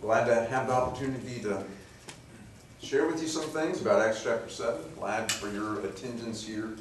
[0.00, 1.64] glad to have the opportunity to
[2.80, 4.80] share with you some things about Acts chapter 7.
[4.98, 6.76] Glad for your attendance here.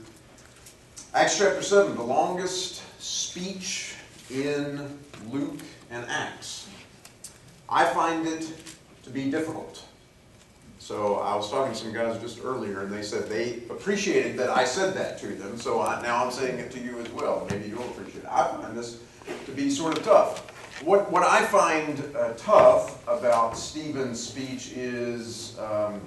[1.13, 3.95] Acts chapter 7, the longest speech
[4.29, 4.99] in
[5.31, 5.59] Luke
[5.89, 6.67] and Acts.
[7.69, 8.51] I find it
[9.03, 9.83] to be difficult.
[10.79, 14.49] So I was talking to some guys just earlier, and they said they appreciated that
[14.49, 15.57] I said that to them.
[15.57, 17.45] So I, now I'm saying it to you as well.
[17.49, 18.29] Maybe you'll appreciate it.
[18.29, 19.01] I find this
[19.45, 20.46] to be sort of tough.
[20.83, 25.99] What, what I find uh, tough about Stephen's speech is um,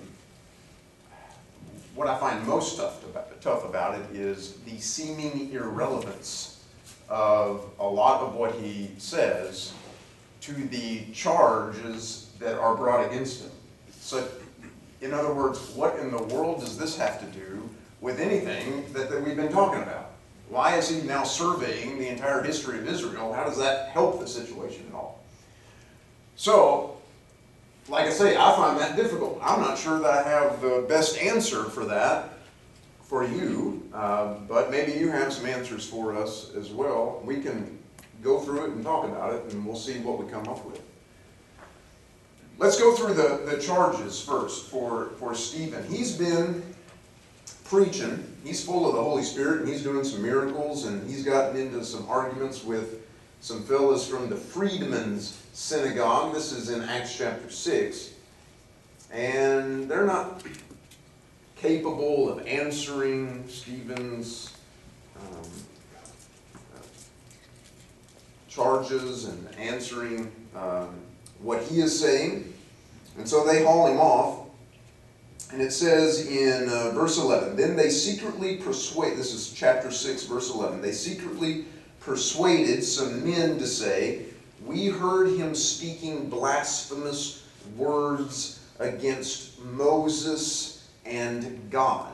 [1.97, 6.63] what I find most tough about, tough about it is the seeming irrelevance
[7.09, 9.75] of a lot of what he says
[10.43, 13.51] to the charges that are brought against him.
[13.99, 14.29] So,
[15.01, 17.69] in other words, what in the world does this have to do
[18.01, 20.10] with anything that, that we've been talking about?
[20.51, 23.33] Why is he now surveying the entire history of Israel?
[23.33, 25.23] How does that help the situation at all?
[26.35, 26.97] So,
[27.89, 29.39] like I say, I find that difficult.
[29.43, 32.31] I'm not sure that I have the best answer for that
[33.03, 37.23] for you, uh, but maybe you have some answers for us as well.
[37.25, 37.79] We can
[38.21, 40.83] go through it and talk about it, and we'll see what we come up with.
[42.59, 45.87] Let's go through the, the charges first for, for Stephen.
[45.89, 46.63] He's been
[47.71, 48.27] preaching.
[48.43, 51.85] He's full of the Holy Spirit and he's doing some miracles and he's gotten into
[51.85, 53.07] some arguments with
[53.41, 56.35] some fellows from the Freedmen's Synagogue.
[56.35, 58.11] This is in Acts chapter 6.
[59.13, 60.43] And they're not
[61.55, 64.53] capable of answering Stephen's
[65.21, 65.51] um,
[68.49, 70.89] charges and answering um,
[71.41, 72.53] what he is saying.
[73.17, 74.50] And so they haul him off.
[75.53, 80.25] And it says in uh, verse 11, Then they secretly persuade, this is chapter 6,
[80.25, 81.65] verse 11, they secretly
[81.99, 84.27] persuaded some men to say,
[84.65, 87.45] We heard him speaking blasphemous
[87.77, 92.13] words against Moses and God.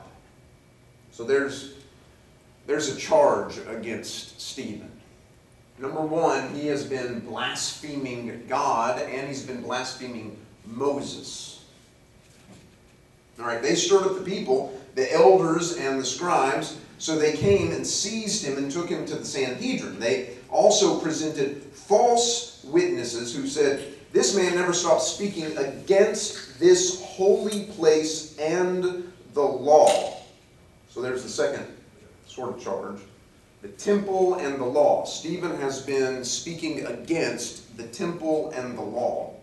[1.13, 1.75] So there's,
[2.67, 4.91] there's a charge against Stephen.
[5.79, 11.56] Number one, he has been blaspheming God and he's been blaspheming Moses.
[13.39, 17.73] All right, they stirred up the people, the elders and the scribes, so they came
[17.73, 20.01] and seized him and took him to the Sanhedrin.
[20.01, 27.65] They also presented false witnesses who said, This man never stopped speaking against this holy
[27.65, 30.17] place and the law.
[30.89, 31.67] So there's the second
[32.27, 33.01] sort of charge.
[33.61, 35.05] The temple and the law.
[35.05, 39.36] Stephen has been speaking against the temple and the law.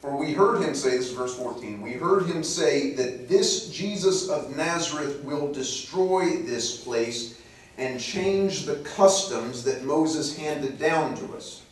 [0.00, 3.68] For we heard him say, this is verse 14, we heard him say that this
[3.68, 7.40] Jesus of Nazareth will destroy this place
[7.78, 11.62] and change the customs that Moses handed down to us.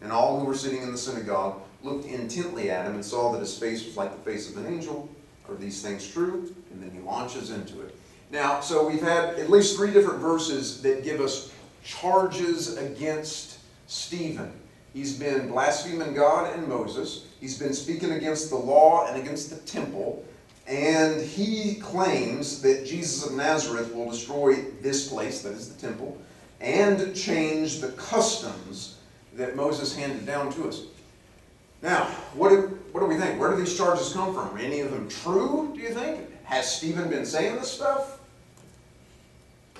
[0.00, 3.40] And all who were sitting in the synagogue looked intently at him and saw that
[3.40, 5.08] his face was like the face of an angel.
[5.48, 6.54] Are these things true?
[6.70, 7.94] And then he launches into it.
[8.30, 11.52] Now, so we've had at least three different verses that give us
[11.84, 14.52] charges against Stephen.
[14.92, 17.26] He's been blaspheming God and Moses.
[17.40, 20.24] He's been speaking against the law and against the temple.
[20.66, 26.20] And he claims that Jesus of Nazareth will destroy this place, that is the temple,
[26.60, 28.98] and change the customs
[29.34, 30.82] that Moses handed down to us.
[31.82, 32.04] Now,
[32.34, 33.40] what do, what do we think?
[33.40, 34.54] Where do these charges come from?
[34.54, 36.20] Are any of them true, do you think?
[36.44, 38.20] Has Stephen been saying this stuff?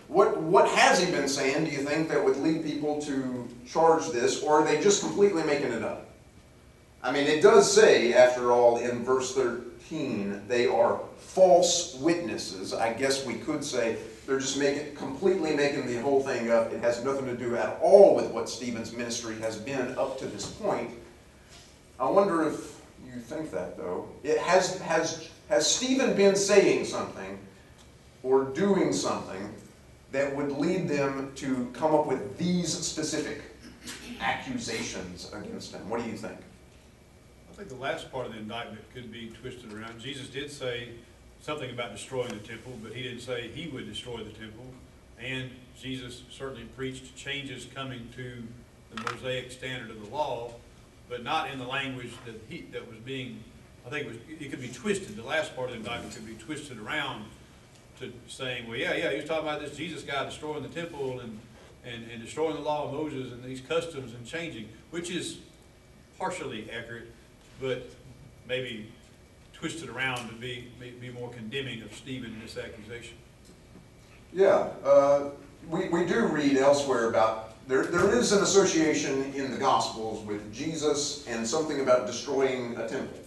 [0.08, 4.10] What, what has he been saying, do you think, that would lead people to charge
[4.10, 6.08] this, or are they just completely making it up?
[7.02, 12.72] I mean, it does say, after all, in verse 13, they are false witnesses.
[12.72, 13.96] I guess we could say
[14.26, 16.72] they're just making, completely making the whole thing up.
[16.72, 20.26] It has nothing to do at all with what Stephen's ministry has been up to
[20.26, 20.90] this point.
[21.98, 24.08] I wonder if you think that, though.
[24.22, 27.38] It has, has, has Stephen been saying something
[28.22, 29.52] or doing something
[30.12, 33.42] that would lead them to come up with these specific
[34.20, 35.88] accusations against him.
[35.88, 36.38] What do you think?
[37.50, 40.00] I think the last part of the indictment could be twisted around.
[40.00, 40.90] Jesus did say
[41.40, 44.66] something about destroying the temple, but he didn't say he would destroy the temple.
[45.18, 45.50] And
[45.80, 48.42] Jesus certainly preached changes coming to
[48.94, 50.52] the Mosaic standard of the law,
[51.08, 53.42] but not in the language that he, that was being,
[53.86, 55.16] I think it was, it could be twisted.
[55.16, 57.24] The last part of the indictment could be twisted around
[58.02, 61.20] to saying, well, yeah, yeah, he was talking about this Jesus guy destroying the temple
[61.20, 61.38] and,
[61.84, 65.38] and, and destroying the law of Moses and these customs and changing, which is
[66.18, 67.10] partially accurate,
[67.60, 67.88] but
[68.46, 68.90] maybe
[69.54, 70.68] twisted around to be,
[71.00, 73.16] be, more condemning of Stephen in this accusation.
[74.32, 75.30] Yeah, uh,
[75.68, 80.52] we, we do read elsewhere about there, there is an association in the Gospels with
[80.52, 83.18] Jesus and something about destroying a temple.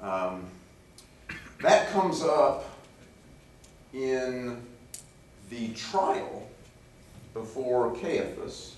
[0.00, 0.46] Um,
[1.62, 2.75] that comes up
[3.96, 4.62] in
[5.48, 6.46] the trial
[7.32, 8.76] before Caiaphas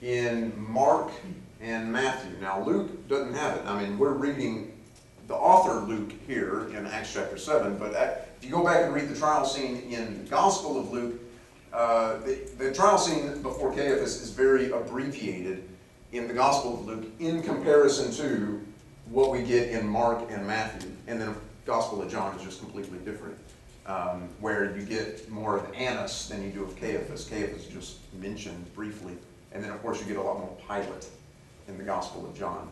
[0.00, 1.10] in Mark
[1.60, 2.36] and Matthew.
[2.40, 3.66] Now, Luke doesn't have it.
[3.66, 4.72] I mean, we're reading
[5.26, 7.92] the author Luke here in Acts chapter 7, but
[8.38, 11.20] if you go back and read the trial scene in the Gospel of Luke,
[11.72, 15.68] uh, the, the trial scene before Caiaphas is very abbreviated
[16.12, 18.64] in the Gospel of Luke in comparison to
[19.10, 20.90] what we get in Mark and Matthew.
[21.08, 23.36] And then the Gospel of John is just completely different,
[23.86, 27.26] um, where you get more of Annas than you do of Caiaphas.
[27.28, 29.14] Caiaphas just mentioned briefly.
[29.52, 31.08] And then, of course, you get a lot more Pilate
[31.68, 32.68] in the Gospel of John.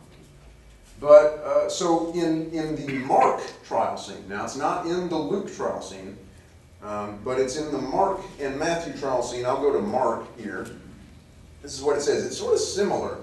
[1.00, 5.54] But, uh, so in, in the Mark trial scene, now it's not in the Luke
[5.54, 6.16] trial scene,
[6.82, 9.44] um, but it's in the Mark and Matthew trial scene.
[9.44, 10.66] I'll go to Mark here.
[11.62, 12.26] This is what it says.
[12.26, 13.18] It's sort of similar.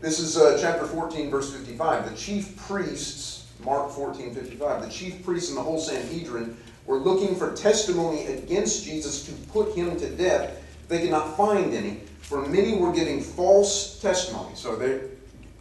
[0.00, 2.10] This is uh, chapter 14, verse 55.
[2.10, 7.34] The chief priests, Mark 14, 55, the chief priests and the whole Sanhedrin were looking
[7.34, 10.62] for testimony against Jesus to put him to death.
[10.88, 14.54] They could not find any, for many were giving false testimony.
[14.54, 15.00] So they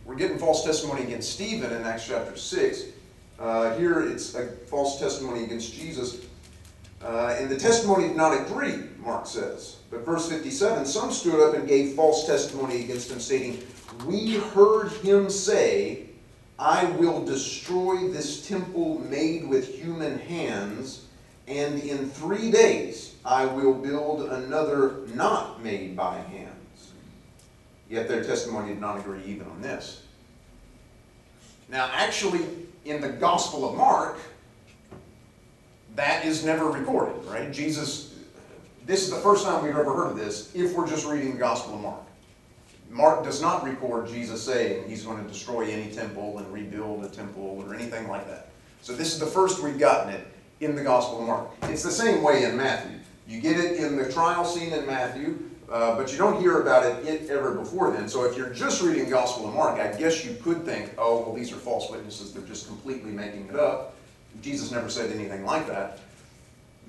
[0.05, 2.83] were getting false testimony against Stephen in Acts chapter 6.
[3.39, 6.25] Uh, here it's a false testimony against Jesus.
[7.01, 9.77] Uh, and the testimony did not agree, Mark says.
[9.91, 13.61] But verse 57 some stood up and gave false testimony against him, stating,
[14.05, 16.07] We heard him say,
[16.57, 21.07] I will destroy this temple made with human hands,
[21.47, 26.91] and in three days I will build another not made by hands.
[27.89, 30.03] Yet their testimony did not agree even on this.
[31.69, 32.45] Now, actually,
[32.85, 34.17] in the Gospel of Mark,
[35.95, 37.51] that is never recorded, right?
[37.51, 38.15] Jesus,
[38.85, 41.39] this is the first time we've ever heard of this if we're just reading the
[41.39, 42.01] Gospel of Mark.
[42.89, 47.09] Mark does not record Jesus saying he's going to destroy any temple and rebuild a
[47.09, 48.49] temple or anything like that.
[48.81, 50.27] So this is the first we've gotten it
[50.65, 51.49] in the Gospel of Mark.
[51.63, 52.97] It's the same way in Matthew.
[53.27, 55.39] You get it in the trial scene in Matthew,
[55.71, 58.07] uh, but you don't hear about it ever before then.
[58.07, 61.21] So if you're just reading the Gospel of Mark, I guess you could think, oh,
[61.21, 62.33] well, these are false witnesses.
[62.33, 63.95] They're just completely making it up.
[64.41, 65.99] Jesus never said anything like that.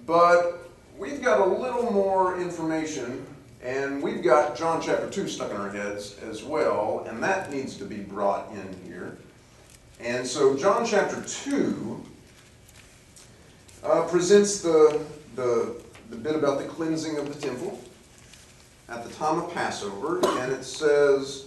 [0.07, 0.69] But
[0.99, 3.25] we've got a little more information,
[3.63, 7.77] and we've got John chapter 2 stuck in our heads as well, and that needs
[7.77, 9.17] to be brought in here.
[10.01, 12.05] And so John chapter 2
[13.85, 15.01] uh, presents the,
[15.37, 17.81] the, the bit about the cleansing of the temple
[18.89, 21.47] at the time of Passover, and it says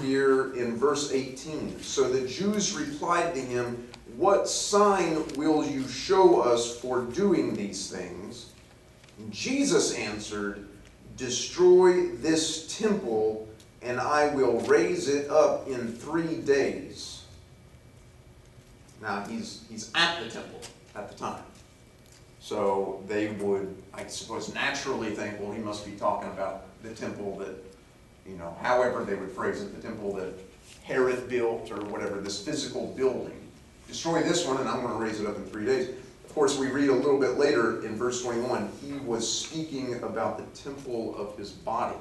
[0.00, 6.40] here in verse 18 So the Jews replied to him, What sign will you show
[6.40, 8.50] us for doing these things?
[9.30, 10.66] Jesus answered,
[11.16, 13.48] Destroy this temple,
[13.82, 17.22] and I will raise it up in three days.
[19.00, 20.60] Now, he's, he's at the temple
[20.94, 21.42] at the time.
[22.42, 27.38] So they would, I suppose, naturally think, well, he must be talking about the temple
[27.38, 27.54] that,
[28.26, 30.34] you know, however they would phrase it, the temple that
[30.82, 33.38] Herod built or whatever, this physical building.
[33.86, 35.90] Destroy this one, and I'm going to raise it up in three days.
[36.24, 40.36] Of course, we read a little bit later in verse 21, he was speaking about
[40.36, 41.96] the temple of his body.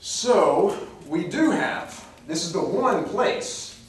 [0.00, 0.76] So,
[1.06, 3.80] we do have, this is the one place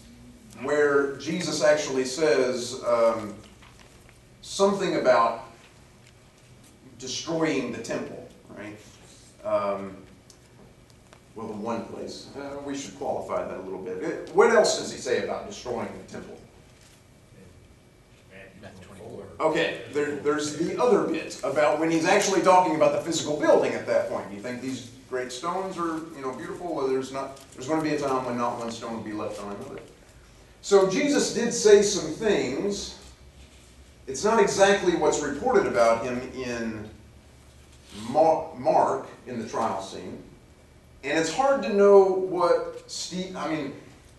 [0.62, 3.34] where Jesus actually says um,
[4.42, 5.46] something about
[6.98, 8.28] destroying the temple,
[8.58, 8.78] right?
[9.44, 9.96] Um,
[11.36, 12.28] well, the one place.
[12.38, 14.04] Uh, we should qualify that a little bit.
[14.04, 16.38] Uh, What else does he say about destroying the temple?
[19.40, 23.74] Okay, there, there's the other bit about when he's actually talking about the physical building
[23.74, 24.26] at that point.
[24.34, 26.76] You think these great stones are, you know, beautiful?
[26.76, 27.40] Well, there's not.
[27.54, 29.80] There's going to be a time when not one stone will be left on another.
[30.62, 33.00] So Jesus did say some things.
[34.10, 36.90] It's not exactly what's reported about him in
[38.10, 40.24] Mark in the trial scene,
[41.04, 43.36] and it's hard to know what Steve.
[43.36, 43.74] I mean,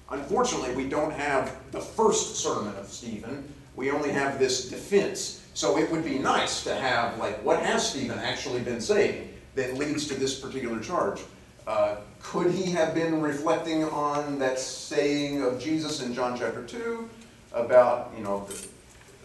[0.09, 3.53] unfortunately, we don't have the first sermon of Stephen.
[3.75, 5.45] We only have this defense.
[5.55, 9.75] So it would be nice to have, like, what has Stephen actually been saying that
[9.75, 11.21] leads to this particular charge?
[11.67, 17.11] Uh, could he have been reflecting on that saying of Jesus in John chapter 2
[17.53, 18.69] about, you know, the,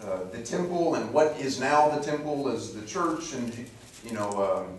[0.05, 3.67] uh, the temple and what is now the temple is the church and,
[4.03, 4.77] you know, um,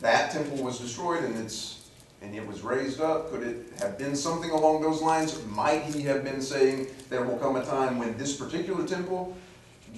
[0.00, 1.84] that temple was destroyed and it's
[2.22, 3.30] and it was raised up?
[3.30, 5.44] Could it have been something along those lines?
[5.46, 9.36] Might he have been saying there will come a time when this particular temple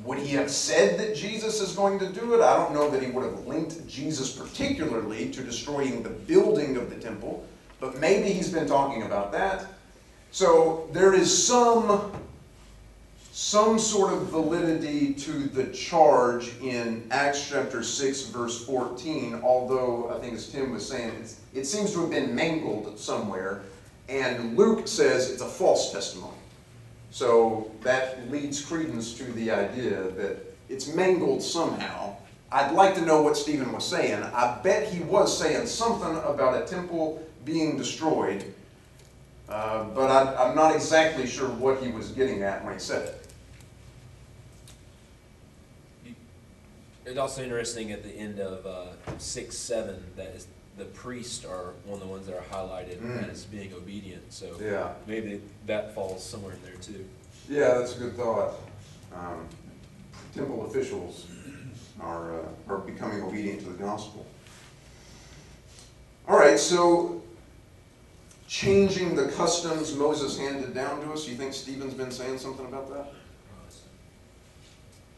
[0.05, 2.43] would he have said that Jesus is going to do it?
[2.43, 6.91] I don't know that he would have linked Jesus particularly to destroying the building of
[6.91, 7.47] the temple,
[7.81, 9.67] but maybe he's been talking about that.
[10.33, 12.13] So there is some
[13.37, 20.19] some sort of validity to the charge in Acts chapter 6, verse 14, although I
[20.21, 21.13] think as Tim was saying,
[21.53, 23.61] it seems to have been mangled somewhere,
[24.09, 26.33] and Luke says it's a false testimony.
[27.11, 30.39] So that leads credence to the idea that
[30.71, 32.17] it's mangled somehow.
[32.51, 34.23] I'd like to know what Stephen was saying.
[34.23, 38.55] I bet he was saying something about a temple being destroyed,
[39.51, 43.09] uh, but I, I'm not exactly sure what he was getting at when he said
[43.09, 43.26] it.
[47.17, 50.47] It's also interesting at the end of uh, six, seven, that is,
[50.77, 53.31] the priests are one of the ones that are highlighted Mm.
[53.31, 54.93] as being obedient, so Yeah.
[55.07, 57.07] maybe that falls somewhere in there too.
[57.49, 58.57] Yeah, that's a good thought.
[59.15, 59.49] Um,
[60.35, 61.25] temple officials
[62.03, 64.27] are, uh, are becoming obedient to the gospel.
[66.29, 67.23] All right, so
[68.47, 72.93] changing the customs Moses handed down to us, you think Stephen's been saying something about
[72.93, 73.15] that?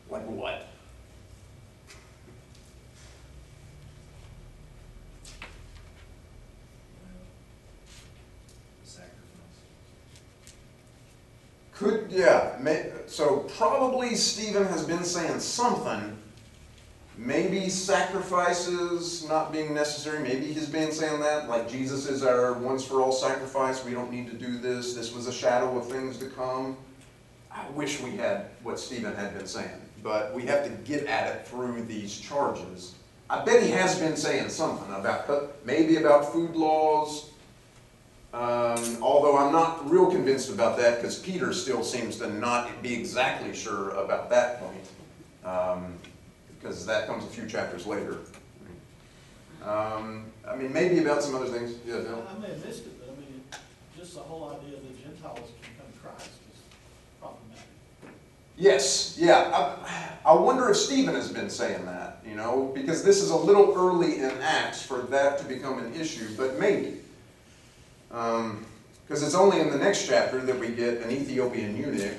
[0.08, 0.67] Like what?
[11.88, 16.18] Could, yeah, may, so probably Stephen has been saying something.
[17.16, 22.84] Maybe sacrifices not being necessary, maybe he's been saying that, like Jesus is our once
[22.84, 26.18] for all sacrifice, we don't need to do this, this was a shadow of things
[26.18, 26.76] to come.
[27.50, 31.34] I wish we had what Stephen had been saying, but we have to get at
[31.34, 32.96] it through these charges.
[33.30, 37.30] I bet he has been saying something about, maybe about food laws,
[38.32, 42.94] um, although I'm not real convinced about that because Peter still seems to not be
[42.94, 44.90] exactly sure about that point.
[45.44, 45.94] Um,
[46.60, 48.18] because that comes a few chapters later.
[49.64, 51.74] Um, I mean, maybe about some other things.
[51.86, 52.26] Yeah, Bill?
[52.28, 53.42] I may have missed it, but I mean,
[53.96, 56.60] just the whole idea that Gentiles can come to Christ is
[57.20, 57.64] problematic.
[58.56, 59.76] Yes, yeah.
[60.24, 63.36] I, I wonder if Stephen has been saying that, you know, because this is a
[63.36, 67.00] little early in Acts for that to become an issue, but maybe.
[68.08, 72.16] Because it's only in the next chapter that we get an Ethiopian eunuch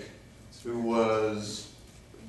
[0.64, 1.72] who was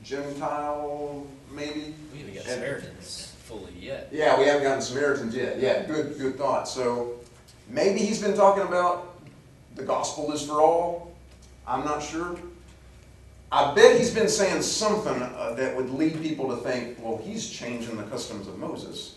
[0.03, 1.95] Gentile, maybe?
[2.13, 4.09] We haven't got Samaritans fully yet.
[4.13, 5.59] Yeah, we haven't gotten Samaritans yet.
[5.59, 6.69] Yeah, good, good thought.
[6.69, 7.21] So
[7.69, 9.21] maybe he's been talking about
[9.75, 11.13] the gospel is for all.
[11.67, 12.37] I'm not sure.
[13.53, 17.51] I bet he's been saying something uh, that would lead people to think, well, he's
[17.51, 19.17] changing the customs of Moses.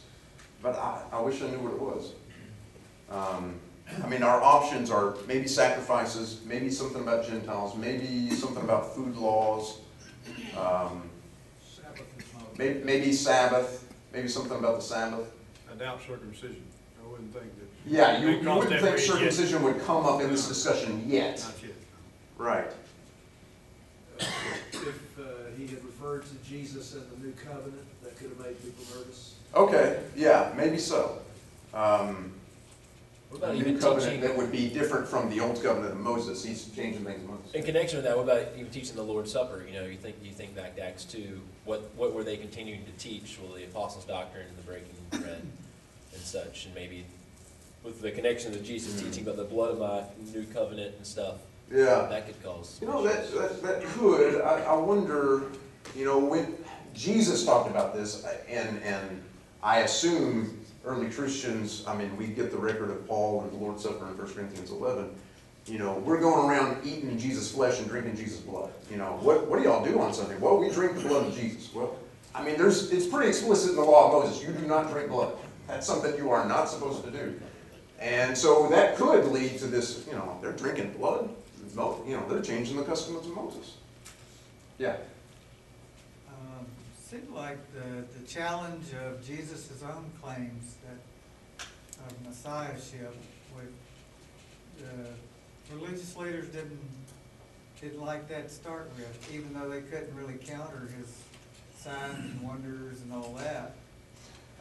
[0.61, 2.13] But I, I wish I knew what it was.
[3.11, 3.59] Um,
[4.03, 9.15] I mean, our options are maybe sacrifices, maybe something about Gentiles, maybe something about food
[9.15, 9.79] laws,
[10.57, 11.09] um,
[11.61, 12.57] Sabbath is not.
[12.57, 15.31] maybe, maybe Sabbath, maybe something about the Sabbath.
[15.71, 16.63] I doubt circumcision.
[17.03, 17.67] I wouldn't think that.
[17.85, 19.11] Yeah, you, you wouldn't think bridge yet.
[19.11, 21.39] circumcision would come up in this discussion yet.
[21.39, 21.75] Not yet.
[22.37, 22.71] Right.
[24.19, 25.23] If uh,
[25.57, 29.35] he had referred to Jesus and the new covenant, that could have made people nervous.
[29.55, 31.19] Okay, yeah, maybe so.
[31.73, 32.33] Um,
[33.33, 35.99] What a about new covenant teaching, that would be different from the old covenant of
[35.99, 36.43] Moses.
[36.45, 37.51] He's changing things in Moses.
[37.53, 39.63] in connection with that, what about even teaching the Lord's Supper?
[39.67, 42.85] You know, you think, you think back to Acts two, what, what were they continuing
[42.85, 43.39] to teach?
[43.41, 45.41] Well, the apostles' doctrine and the breaking of bread
[46.13, 47.05] and such, and maybe
[47.83, 49.05] with the connection of Jesus Mm.
[49.05, 51.35] teaching about the blood of my new covenant and stuff,
[51.71, 52.05] Yeah.
[52.11, 52.77] that could cause.
[52.81, 55.43] You know, that, that, that could, I, I wonder,
[55.95, 56.55] you know, when
[56.93, 59.23] Jesus talked about this, and, and
[59.63, 63.83] I assume early Christians, I mean, we get the record of Paul and the Lord's
[63.83, 65.09] Supper in 1 Corinthians 11.
[65.65, 68.71] You know, we're going around eating Jesus' flesh and drinking Jesus' blood.
[68.91, 70.35] You know, what, what do y'all do on Sunday?
[70.37, 71.73] Well, we drink the blood of Jesus.
[71.73, 71.95] Well,
[72.35, 74.45] I mean, there's, it's pretty explicit in the law of Moses.
[74.45, 75.35] You do not drink blood.
[75.67, 77.39] That's something you are not supposed to do.
[77.99, 81.29] And so that could lead to this, you know, they're drinking blood.
[81.75, 83.77] You know, they're changing the customs of Moses.
[84.77, 84.97] Yeah.
[87.13, 91.67] Seemed like the, the challenge of Jesus' own claims that,
[92.07, 93.15] of messiahship,
[93.55, 93.71] with,
[94.79, 96.79] the religious leaders didn't,
[97.79, 101.15] didn't like that to start with, even though they couldn't really counter his
[101.77, 103.75] signs and wonders and all that.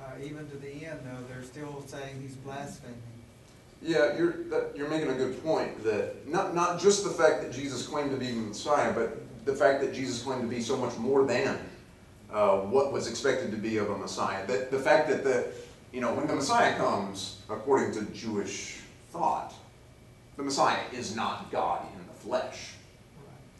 [0.04, 2.96] Uh, even to the end, though, they're still saying he's blaspheming.
[3.80, 7.50] Yeah, you're, that, you're making a good point that not, not just the fact that
[7.50, 10.98] Jesus claimed to be Messiah, but the fact that Jesus claimed to be so much
[10.98, 11.58] more than
[12.32, 14.46] uh, what was expected to be of a Messiah.
[14.46, 15.52] That the fact that the,
[15.92, 19.54] you know, when the Messiah comes, according to Jewish thought,
[20.36, 22.74] the Messiah is not God in the flesh.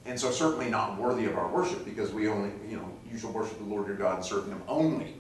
[0.05, 3.31] And so certainly not worthy of our worship, because we only, you know, you shall
[3.31, 5.15] worship the Lord your God and serve him only.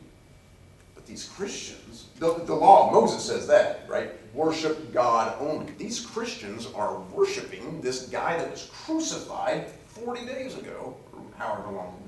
[0.94, 4.10] But these Christians, the, the law of Moses says that, right?
[4.34, 5.72] Worship God only.
[5.78, 10.96] These Christians are worshiping this guy that was crucified 40 days ago,
[11.36, 12.01] however long.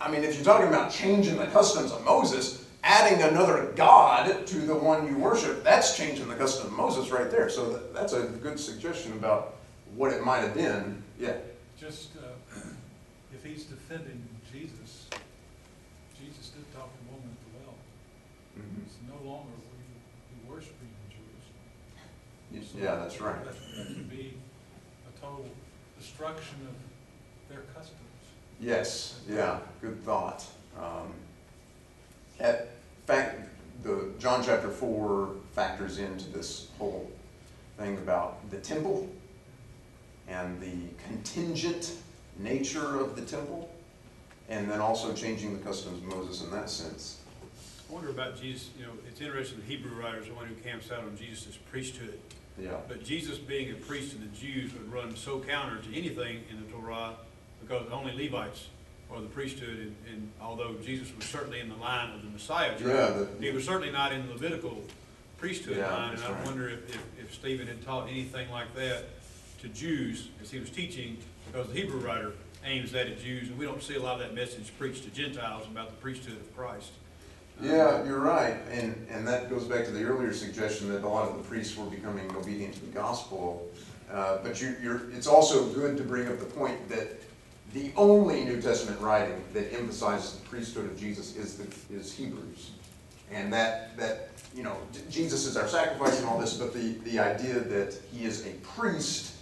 [0.00, 4.58] I mean, if you're talking about changing the customs of Moses, adding another God to
[4.58, 7.50] the one you worship, that's changing the custom of Moses right there.
[7.50, 9.56] So that, that's a good suggestion about
[9.94, 11.02] what it might have been.
[11.18, 11.36] Yeah.
[11.78, 12.58] Just, uh,
[13.34, 15.08] if he's defending Jesus,
[16.18, 17.74] Jesus did talk to the woman at the well.
[18.86, 22.72] It's no longer we, we worshiping in Jerusalem.
[22.72, 23.44] So Yeah, that's right.
[23.44, 24.34] That that could be
[25.08, 25.46] a total
[25.98, 28.09] destruction of their customs.
[28.60, 30.44] Yes, yeah, good thought.
[30.78, 31.12] Um,
[32.38, 32.68] At
[33.06, 33.40] fact,
[33.82, 37.10] the, John chapter four factors into this whole
[37.78, 39.08] thing about the temple
[40.28, 40.74] and the
[41.08, 41.94] contingent
[42.38, 43.70] nature of the temple,
[44.48, 47.20] and then also changing the customs of Moses in that sense.
[47.88, 50.92] I wonder about Jesus, you know, it's interesting, the Hebrew writers, the one who camps
[50.92, 52.18] out on Jesus' priesthood.
[52.58, 56.44] Yeah, But Jesus being a priest of the Jews would run so counter to anything
[56.50, 57.14] in the Torah
[57.60, 58.66] because only Levites
[59.10, 62.72] are the priesthood, and, and although Jesus was certainly in the line of the Messiah
[62.78, 64.82] Yeah, the- he was certainly not in the Levitical
[65.38, 66.44] priesthood Yeah, line, and I right.
[66.44, 69.06] wonder if, if, if Stephen had taught anything like that
[69.62, 72.32] to Jews as he was teaching, because the Hebrew writer
[72.64, 75.10] aims that at Jews, and we don't see a lot of that message preached to
[75.10, 76.90] Gentiles about the priesthood of Christ.
[77.60, 81.28] yeah, you're right, and, and that goes back to the earlier suggestion that a lot
[81.28, 83.68] of the priests were becoming obedient to the gospel.
[84.10, 87.20] Uh, but you, you're, it's also good to bring up the point that
[87.72, 92.72] the only New Testament writing that emphasizes the priesthood of Jesus is the, is Hebrews.
[93.30, 94.76] And that, that, you know,
[95.08, 98.50] Jesus is our sacrifice and all this, but the, the idea that he is a
[98.74, 99.34] priest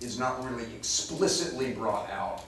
[0.00, 2.44] is not really explicitly brought out,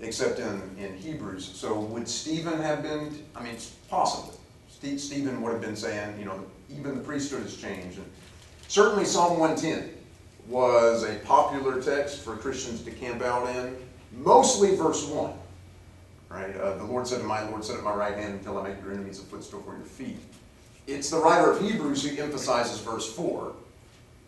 [0.00, 1.44] except in, in Hebrews.
[1.44, 4.38] So would Stephen have been, I mean, it's possible.
[4.68, 7.98] Ste- Stephen would have been saying, you know, even the priesthood has changed.
[7.98, 8.06] And
[8.68, 9.90] Certainly Psalm one ten
[10.46, 13.76] was a popular text for Christians to camp out in,
[14.12, 15.34] mostly verse one.
[16.28, 18.68] Right, uh, the Lord said to my Lord, said at my right hand until I
[18.68, 20.18] make your enemies a footstool for your feet.
[20.86, 23.54] It's the writer of Hebrews who emphasizes verse four,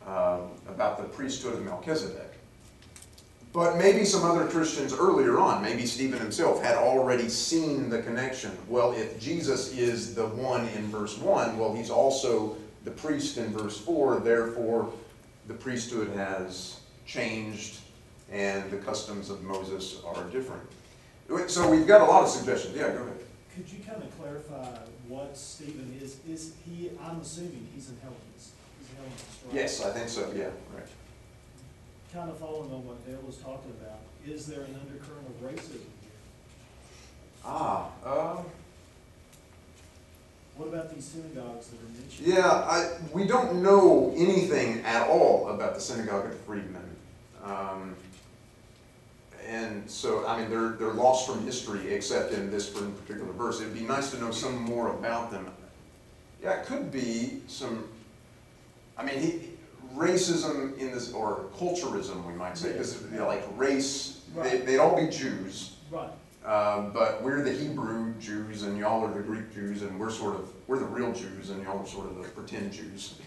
[0.06, 2.32] um, about the priesthood of Melchizedek.
[3.52, 8.56] But maybe some other Christians earlier on, maybe Stephen himself, had already seen the connection.
[8.66, 13.52] Well, if Jesus is the one in verse 1, well, he's also the priest in
[13.52, 14.92] verse 4, therefore
[15.48, 17.78] the priesthood has changed
[18.32, 20.62] and the customs of Moses are different.
[21.48, 22.76] So we've got a lot of suggestions.
[22.76, 23.18] Yeah, go ahead.
[23.54, 26.16] Could you kind of clarify what Stephen is?
[26.26, 28.52] Is he, I'm assuming he's an Hellenist.
[28.78, 29.54] He's a Hellenist, right?
[29.54, 30.86] Yes, I think so, yeah, right.
[32.12, 35.84] Kind of following on what Dale was talking about, is there an undercurrent of racism
[36.00, 36.10] here?
[37.44, 38.44] Ah, um,
[40.56, 42.28] What about these synagogues that are mentioned?
[42.28, 46.84] Yeah, I, we don't know anything at all about the synagogue of freedmen.
[47.44, 47.96] Um,
[49.52, 53.60] and so, I mean, they're, they're lost from history except in this particular verse.
[53.60, 55.46] It'd be nice to know some more about them.
[56.42, 57.86] Yeah, it could be some,
[58.96, 59.40] I mean, he,
[59.94, 64.66] racism in this, or culturism, we might say, because, you know, like race, they, Right.
[64.66, 65.76] they'd all be Jews.
[65.90, 66.08] Right,
[66.46, 70.36] Um, but we're the Hebrew Jews and y'all are the Greek Jews and we're sort
[70.36, 73.14] of, we're the real Jews and y'all are sort of the pretend Jews.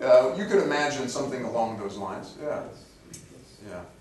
[0.00, 2.62] Uh, you could imagine something along those lines, yeah.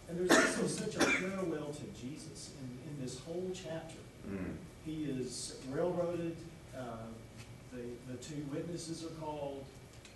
[0.10, 3.98] And there's also such a parallel to Jesus in, in this whole chapter.
[4.30, 4.54] Mm.
[4.86, 6.36] He is railroaded,
[6.78, 6.82] uh,
[7.74, 9.66] the, the two witnesses are called,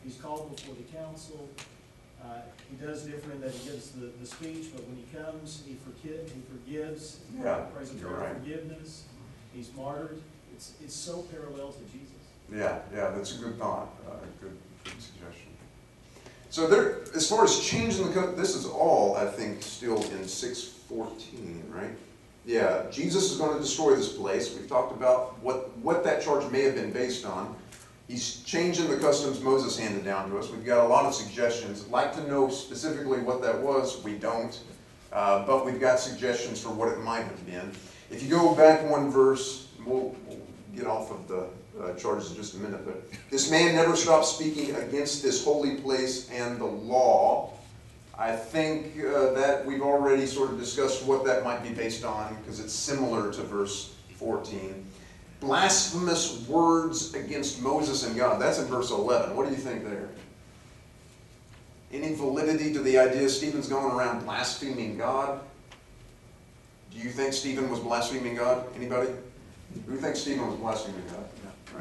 [0.04, 1.49] he's called before the council.
[2.23, 5.63] Uh, He does differ in that he gives the, the speech, but when he comes,
[5.67, 7.19] he forget, he forgives.
[7.38, 8.34] Yeah, Prays you're right.
[8.36, 9.04] forgiveness,
[9.54, 10.21] he's martyred.
[10.56, 12.08] It's, it's so parallel to Jesus.
[12.54, 14.56] Yeah, yeah, that's a good thought, uh, good.
[16.52, 20.62] So there, as far as changing the this is all, I think, still in six
[20.62, 21.96] fourteen, right?
[22.46, 26.64] Yeah, Jesus is gonna destroy this place, we've talked about what, what that charge may
[26.64, 27.56] have been based on.
[28.10, 31.88] He's changing the customs Moses handed down to us, we've got a lot of suggestions,
[31.88, 34.60] like to know specifically what that was, we don't.
[35.14, 37.72] Uh, but we've got suggestions for what it might have been.
[38.10, 40.42] If you go back one verse, we'll, we'll
[40.76, 41.48] get off of the
[41.84, 45.76] uh, charges in just a minute, but this man never stopped speaking against this holy
[45.76, 47.54] place and the law.
[48.17, 52.36] I think uh, that we've already sort of discussed what that might be based on,
[52.36, 54.86] because it's similar to verse 14.
[55.39, 59.36] Blasphemous words against Moses and God, that's in verse 11.
[59.36, 60.10] What do you think there?
[61.91, 65.41] Any validity to the idea Stephen's going around blaspheming God?
[66.91, 68.65] Do you think Stephen was blaspheming God?
[68.76, 69.10] Anybody?
[69.88, 71.26] Who thinks Stephen was blaspheming God?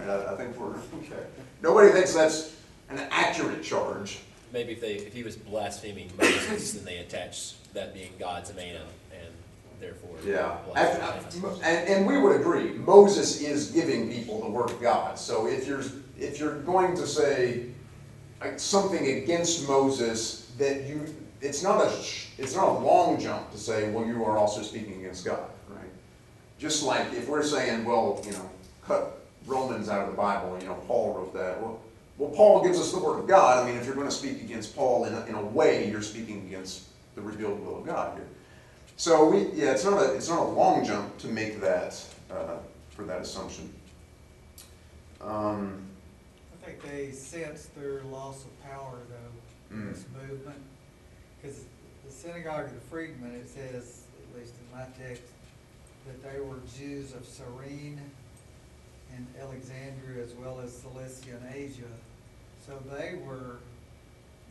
[0.01, 1.27] Right, I, I think we're, okay.
[1.63, 2.57] Nobody thinks that's
[2.89, 4.19] an accurate charge.
[4.53, 8.83] Maybe if they, if he was blaspheming Moses, then they attach that being God's man
[9.13, 9.33] and
[9.81, 10.17] therefore.
[10.25, 11.45] Yeah, blaspheming.
[11.45, 15.19] and, uh, and, and we would agree, Moses is giving people the word of God.
[15.19, 15.83] So if you're,
[16.19, 17.67] if you're going to say
[18.41, 21.07] like, something against Moses, that you,
[21.41, 21.91] it's not a,
[22.39, 25.89] it's not a long jump to say, well, you are also speaking against God, right?
[26.59, 28.51] Just like if we're saying, well, you know,
[28.83, 31.81] cut Romans out of the Bible, you know, Paul wrote that, well,
[32.19, 33.65] well, Paul gives us the word of God.
[33.65, 36.03] I mean, if you're going to speak against Paul in a, in a way, you're
[36.03, 38.27] speaking against the revealed will of God here.
[38.97, 41.99] So we, yeah, it's not a, it's not a long jump to make that,
[42.31, 42.57] uh,
[42.91, 43.73] for that assumption.
[45.23, 45.81] Um,
[46.63, 49.95] I think they sense their loss of power though, in Mm.
[49.95, 50.59] this movement.
[51.41, 51.61] Because
[52.07, 55.23] the synagogue of the freedmen, it says, at least in my text,
[56.07, 58.01] that they were Jews of Cyrene
[59.17, 61.83] and Alexandria as well as Cilicia and Asia.
[62.67, 63.57] So they were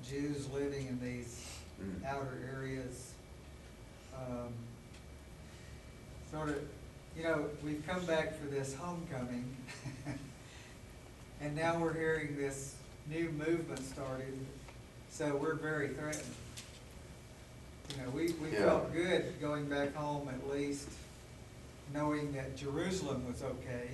[0.08, 1.46] Jews living in these
[1.82, 2.04] Mm.
[2.06, 3.14] outer areas.
[4.16, 4.54] Um,
[6.30, 6.58] Sort of,
[7.18, 9.56] you know, we've come back for this homecoming.
[11.42, 12.76] And now we're hearing this
[13.10, 14.38] new movement started,
[15.10, 16.36] so we're very threatened.
[17.96, 18.66] You know, we, we Yeah.
[18.66, 20.90] felt good going back home at least,
[21.94, 23.88] knowing that Jerusalem was okay,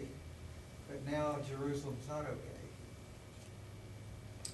[0.87, 2.33] but now Jerusalem's not okay.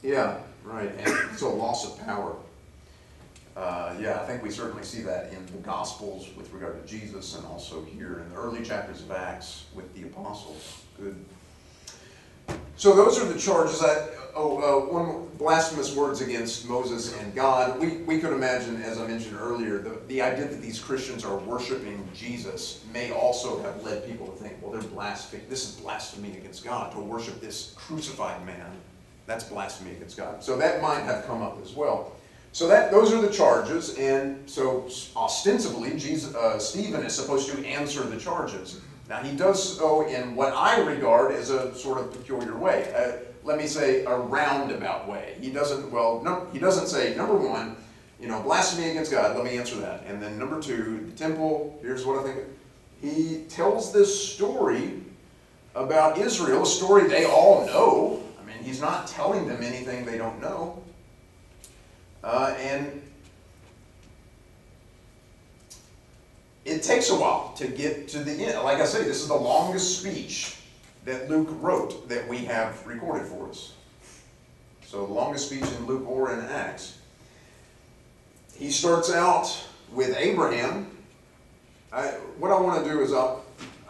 [0.04, 2.36] yeah, right, and so loss of power.
[3.56, 7.36] Uh, yeah, I think we certainly see that in the Gospels with regard to Jesus
[7.36, 10.84] and also here in the early chapters of Acts with the apostles.
[10.98, 11.24] Good.
[12.78, 17.80] So those are the charges that, oh, uh, one, blasphemous words against Moses and God.
[17.80, 21.38] We, we could imagine, as I mentioned earlier, the, the idea that these Christians are
[21.38, 26.38] worshiping Jesus may also have led people to think, well, they're blaspheming, this is blasphemy
[26.38, 28.72] against God, to worship this crucified man.
[29.26, 30.44] That's blasphemy against God.
[30.44, 32.14] So that might have come up as well.
[32.54, 37.66] So that those are the charges, and so ostensibly, Jesus, uh, Stephen is supposed to
[37.66, 38.82] answer the charges.
[39.12, 42.94] Now he does so in what I regard as a sort of peculiar way.
[42.96, 45.36] Uh, let me say a roundabout way.
[45.42, 47.76] He doesn't well, no, he doesn't say number one,
[48.22, 49.36] you know, blasphemy against God.
[49.36, 51.78] Let me answer that, and then number two, the temple.
[51.82, 52.48] Here's what I think.
[53.02, 55.02] He tells this story
[55.76, 58.24] about Israel, a story they all know.
[58.42, 60.82] I mean, he's not telling them anything they don't know.
[62.24, 63.01] Uh, and
[66.66, 68.64] it takes a while to get to the end.
[68.64, 70.58] Like I say, this is the longest speech
[71.06, 73.74] that Luke wrote that we have recorded for us.
[74.86, 76.98] So the longest speech in Luke or in Acts.
[78.56, 79.48] He starts out
[79.92, 80.96] with Abraham.
[81.92, 83.36] I, what I want to do is I,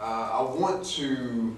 [0.00, 1.56] I want to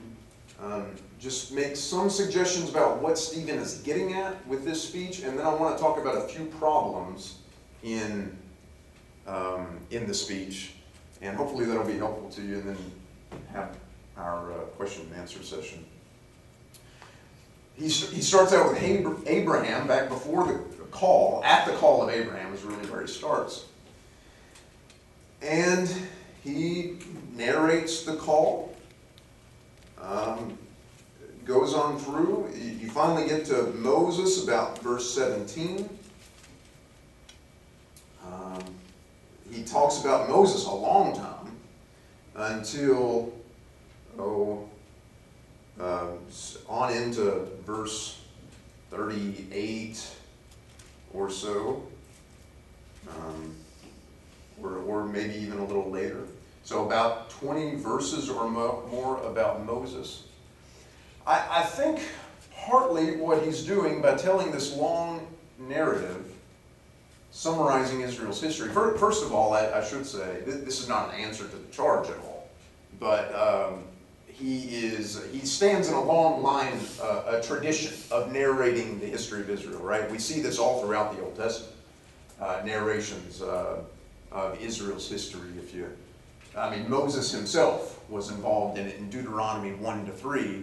[0.60, 0.86] um,
[1.20, 5.46] just make some suggestions about what Stephen is getting at with this speech, and then
[5.46, 7.38] I want to talk about a few problems
[7.82, 8.36] in,
[9.26, 10.74] um, in the speech,
[11.24, 12.76] and hopefully that'll be helpful to you, and then
[13.52, 13.76] have
[14.16, 15.84] our uh, question and answer session.
[17.76, 20.60] He, he starts out with Abra- Abraham back before the
[20.90, 23.64] call, at the call of Abraham is really where he starts.
[25.42, 25.90] And
[26.44, 26.98] he
[27.34, 28.74] narrates the call.
[30.00, 30.56] Um,
[31.44, 32.50] goes on through.
[32.54, 35.88] You finally get to Moses about verse 17.
[38.24, 38.62] Um,
[39.50, 41.56] he talks about Moses a long time
[42.34, 43.32] until,
[44.18, 44.68] oh,
[45.80, 46.06] uh,
[46.68, 48.20] on into verse
[48.90, 50.08] 38
[51.12, 51.82] or so,
[53.08, 53.54] um,
[54.62, 56.24] or, or maybe even a little later.
[56.64, 60.24] So about 20 verses or mo- more about Moses.
[61.26, 62.00] I, I think
[62.66, 65.26] partly what he's doing by telling this long
[65.58, 66.33] narrative,
[67.34, 68.68] summarizing Israel's history.
[68.70, 72.08] First of all, I, I should say, this is not an answer to the charge
[72.08, 72.48] at all,
[73.00, 73.82] but um,
[74.28, 79.40] he is he stands in a long line, uh, a tradition of narrating the history
[79.40, 79.80] of Israel.
[79.80, 80.08] Right?
[80.08, 81.74] We see this all throughout the Old Testament
[82.40, 83.80] uh, narrations uh,
[84.30, 85.50] of Israel's history.
[85.58, 85.90] If you,
[86.56, 90.62] I mean, Moses himself was involved in it in Deuteronomy one to three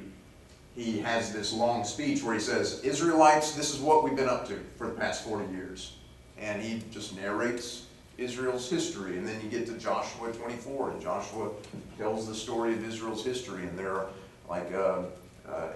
[0.73, 4.47] he has this long speech where he says, Israelites, this is what we've been up
[4.47, 5.97] to for the past 40 years.
[6.41, 7.86] And he just narrates
[8.17, 9.17] Israel's history.
[9.17, 11.51] And then you get to Joshua 24, and Joshua
[11.97, 13.63] tells the story of Israel's history.
[13.63, 14.08] And there are
[14.49, 15.04] like uh,
[15.47, 15.67] uh,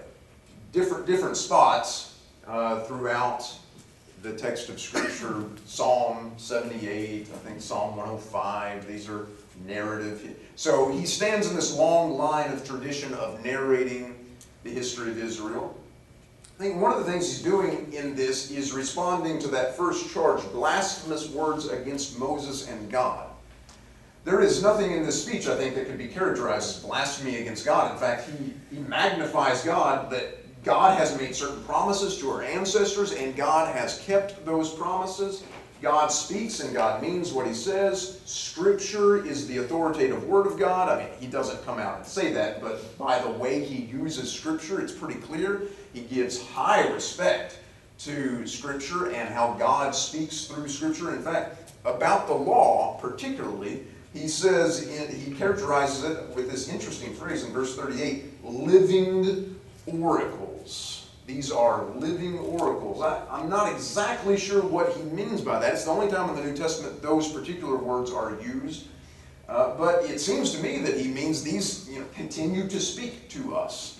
[0.72, 3.50] different, different spots uh, throughout
[4.22, 8.86] the text of Scripture, Psalm 78, I think Psalm 105.
[8.86, 9.28] These are
[9.64, 10.36] narrative.
[10.56, 14.14] So he stands in this long line of tradition of narrating
[14.64, 15.78] the history of Israel.
[16.56, 20.10] I think one of the things he's doing in this is responding to that first
[20.10, 23.28] charge blasphemous words against Moses and God.
[24.24, 27.66] There is nothing in this speech, I think, that could be characterized as blasphemy against
[27.66, 27.92] God.
[27.92, 33.12] In fact, he, he magnifies God that God has made certain promises to our ancestors,
[33.12, 35.44] and God has kept those promises.
[35.82, 38.20] God speaks and God means what he says.
[38.24, 40.88] Scripture is the authoritative word of God.
[40.88, 44.32] I mean, he doesn't come out and say that, but by the way he uses
[44.32, 45.62] Scripture, it's pretty clear.
[45.96, 47.58] He gives high respect
[48.00, 51.14] to Scripture and how God speaks through Scripture.
[51.14, 53.82] In fact, about the law, particularly,
[54.12, 61.08] he says, in, he characterizes it with this interesting phrase in verse 38 living oracles.
[61.26, 63.00] These are living oracles.
[63.00, 65.72] I, I'm not exactly sure what he means by that.
[65.72, 68.88] It's the only time in the New Testament those particular words are used.
[69.48, 73.30] Uh, but it seems to me that he means these you know, continue to speak
[73.30, 73.95] to us.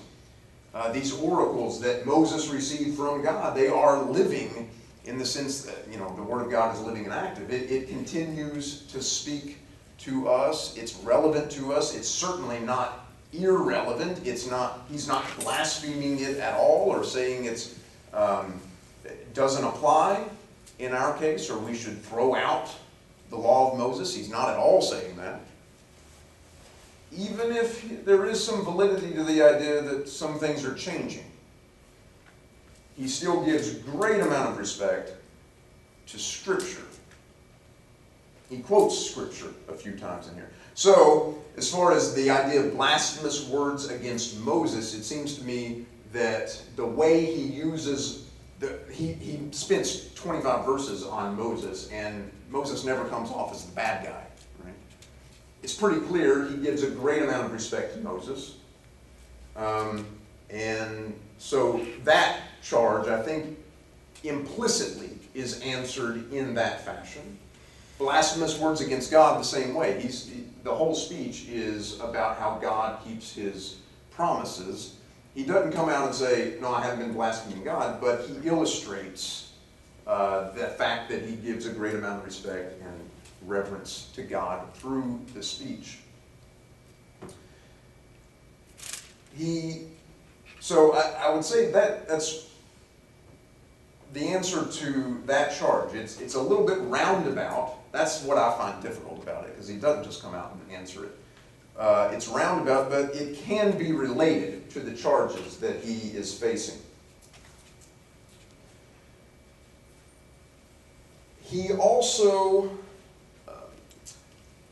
[0.77, 4.69] Uh, these oracles that Moses received from God, they are living
[5.07, 7.51] in the sense that you know the Word of God is living and active.
[7.51, 9.57] It, it continues to speak
[10.01, 10.77] to us.
[10.77, 11.97] It's relevant to us.
[11.97, 14.21] It's certainly not irrelevant.
[14.27, 14.85] It's not.
[14.91, 17.79] He's not blaspheming it at all or saying it's
[18.13, 18.61] um,
[19.07, 20.25] it doesn't apply
[20.79, 22.69] in our case or we should throw out
[23.31, 24.15] the law of Moses.
[24.15, 25.41] He's not at all saying that.
[27.13, 31.25] Even if there is some validity to the idea that some things are changing,
[32.97, 35.13] he still gives great amount of respect
[36.07, 36.83] to Scripture.
[38.49, 40.51] He quotes Scripture a few times in here.
[40.75, 45.87] So, as far as the idea of blasphemous words against Moses, it seems to me
[46.13, 48.27] that the way he uses
[48.61, 53.73] the, he, he spends 25 verses on Moses, and Moses never comes off as the
[53.75, 54.26] bad guy.
[55.67, 58.59] It's pretty clear he gives a great amount of respect to Moses.
[59.57, 60.07] Um,
[60.49, 63.59] and so that charge, I think,
[64.23, 67.37] implicitly is answered in that fashion.
[67.99, 70.01] Blasphemous words against God the same way.
[70.01, 73.79] He's, he, the whole speech is about how God keeps his
[74.13, 74.95] promises.
[75.35, 79.51] He doesn't come out and say, No, I haven't been blaspheming God, but he illustrates
[80.07, 83.06] uh, the fact that he gives a great amount of respect and
[83.47, 85.99] reverence to God through the speech.
[89.35, 89.87] He,
[90.61, 92.51] so I, I would say that that's
[94.13, 95.95] the answer to that charge.
[95.95, 97.75] It's, it's a little bit roundabout.
[97.93, 101.05] That's what I find difficult about it, because he doesn't just come out and answer
[101.05, 101.11] it.
[101.79, 106.81] Uh, it's roundabout, but it can be related to the charges that he is facing.
[111.43, 112.71] He also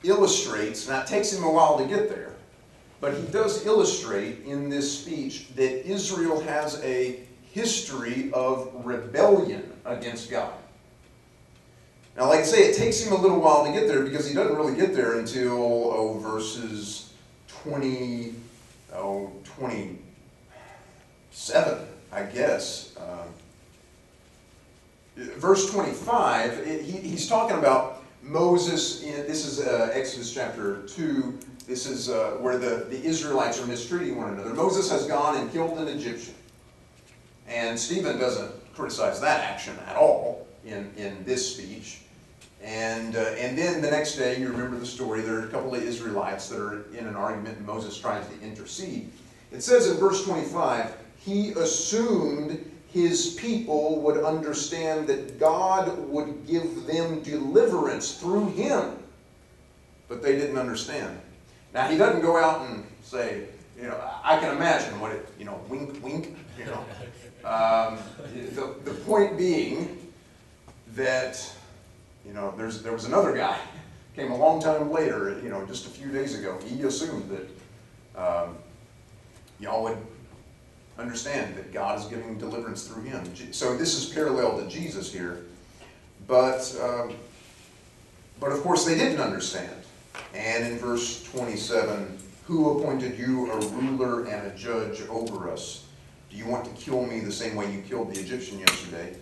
[0.05, 2.33] illustrates, now it takes him a while to get there,
[3.01, 7.21] but he does illustrate in this speech that Israel has a
[7.53, 10.53] history of rebellion against God.
[12.17, 14.35] Now, like I say, it takes him a little while to get there because he
[14.35, 17.13] doesn't really get there until, oh, verses
[17.49, 18.35] 20,
[18.95, 21.79] oh, 27,
[22.13, 22.95] I guess.
[22.97, 23.31] Um,
[25.17, 31.39] verse 25, it, he, he's talking about Moses, in, this is uh, Exodus chapter 2,
[31.67, 34.55] this is uh, where the, the Israelites are mistreating one another.
[34.55, 36.35] Moses has gone and killed an Egyptian.
[37.47, 42.01] And Stephen doesn't criticize that action at all in, in this speech.
[42.63, 45.75] And, uh, and then the next day, you remember the story, there are a couple
[45.75, 49.11] of Israelites that are in an argument, and Moses tries to intercede.
[49.53, 56.87] It says in verse 25, he assumed his people would understand that God would give
[56.87, 58.97] them deliverance through him.
[60.09, 61.21] But they didn't understand.
[61.75, 65.45] Now, he doesn't go out and say, you know, I can imagine what it, you
[65.45, 66.85] know, wink, wink, you know.
[67.45, 67.99] Um,
[68.55, 69.99] the, the point being
[70.95, 71.53] that
[72.27, 73.59] you know, there's, there was another guy,
[74.17, 76.59] came a long time later, you know, just a few days ago.
[76.67, 78.57] He assumed that um,
[79.61, 79.99] y'all would
[80.99, 83.25] understand that God is giving deliverance through him.
[83.53, 85.45] So this is parallel to Jesus here.
[86.27, 87.15] But, um,
[88.41, 89.75] but of course they didn't understand.
[90.35, 95.87] And in verse 27, who appointed you a ruler and a judge over us?
[96.31, 99.17] Do you want to kill me the same way you killed the Egyptian yesterday?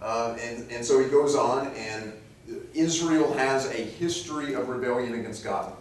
[0.00, 2.12] Uh, and, and so he goes on, and
[2.74, 5.72] Israel has a history of rebellion against God.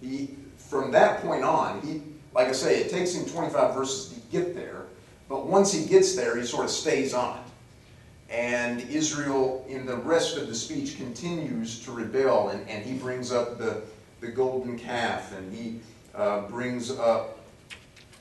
[0.00, 2.02] He, from that point on, he,
[2.34, 4.82] like I say, it takes him 25 verses to get there,
[5.28, 8.32] but once he gets there, he sort of stays on it.
[8.34, 13.30] And Israel, in the rest of the speech, continues to rebel, and, and he brings
[13.30, 13.82] up the,
[14.20, 15.80] the golden calf, and he
[16.14, 17.38] uh, brings up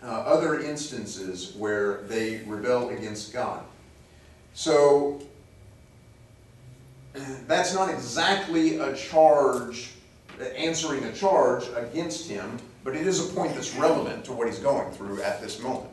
[0.03, 3.63] uh, other instances where they rebel against God.
[4.53, 5.21] So,
[7.47, 9.91] that's not exactly a charge,
[10.55, 14.59] answering a charge against him, but it is a point that's relevant to what he's
[14.59, 15.91] going through at this moment.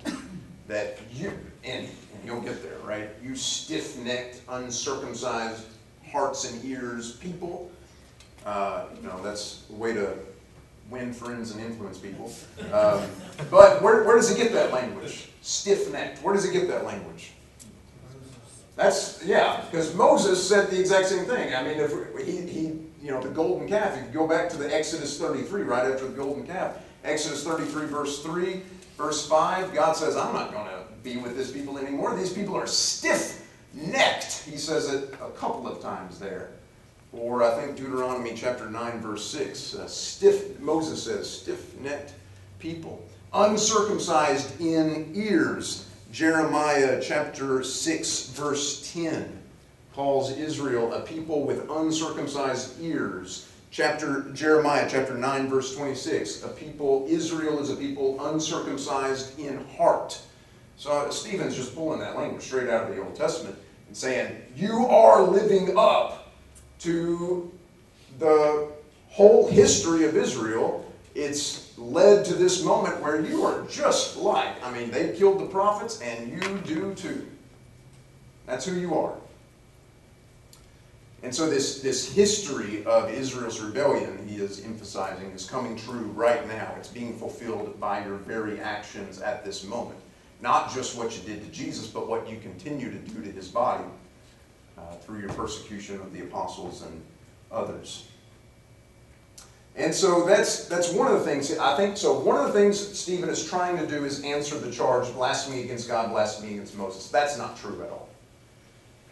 [0.68, 1.32] That you,
[1.64, 1.88] and,
[2.24, 3.08] you'll get there, right?
[3.22, 5.64] You stiff-necked, uncircumcised
[6.12, 7.70] hearts and ears people.
[8.44, 10.14] Uh, you know, that's a way to
[10.90, 12.32] win friends and influence people.
[12.72, 13.02] Um,
[13.50, 15.28] but where, where does he get that language?
[15.42, 16.22] Stiff-necked.
[16.22, 17.32] Where does he get that language?
[18.76, 21.54] That's, yeah, because Moses said the exact same thing.
[21.54, 21.92] I mean, if
[22.24, 25.62] he, he, you know, the golden calf, if you go back to the Exodus 33,
[25.62, 28.62] right after the golden calf, Exodus 33, verse 3,
[28.96, 32.14] verse 5, God says, I'm not going to be with this people anymore.
[32.14, 34.42] These people are stiff necked.
[34.42, 36.50] He says it a couple of times there.
[37.12, 42.12] Or I think Deuteronomy chapter 9, verse 6, uh, stiff, Moses says, stiff necked
[42.58, 49.39] people, uncircumcised in ears Jeremiah chapter 6, verse 10
[49.94, 53.48] calls Israel a people with uncircumcised ears.
[53.70, 60.20] Chapter Jeremiah chapter 9, verse 26, a people, Israel is a people uncircumcised in heart.
[60.76, 64.86] So Stephen's just pulling that language straight out of the Old Testament and saying, You
[64.86, 66.32] are living up
[66.80, 67.52] to
[68.18, 68.68] the
[69.08, 70.86] whole history of Israel.
[71.14, 75.46] It's led to this moment where you are just like, I mean, they killed the
[75.46, 77.26] prophets and you do too.
[78.46, 79.14] That's who you are.
[81.22, 86.46] And so this, this history of Israel's rebellion, he is emphasizing, is coming true right
[86.48, 86.74] now.
[86.78, 89.98] It's being fulfilled by your very actions at this moment.
[90.40, 93.48] Not just what you did to Jesus, but what you continue to do to his
[93.48, 93.84] body
[94.78, 97.02] uh, through your persecution of the apostles and
[97.52, 98.06] others.
[99.76, 101.96] And so that's that's one of the things I think.
[101.96, 105.62] So one of the things Stephen is trying to do is answer the charge blasphemy
[105.62, 107.08] against God, blasphemy against Moses.
[107.08, 107.99] That's not true at all.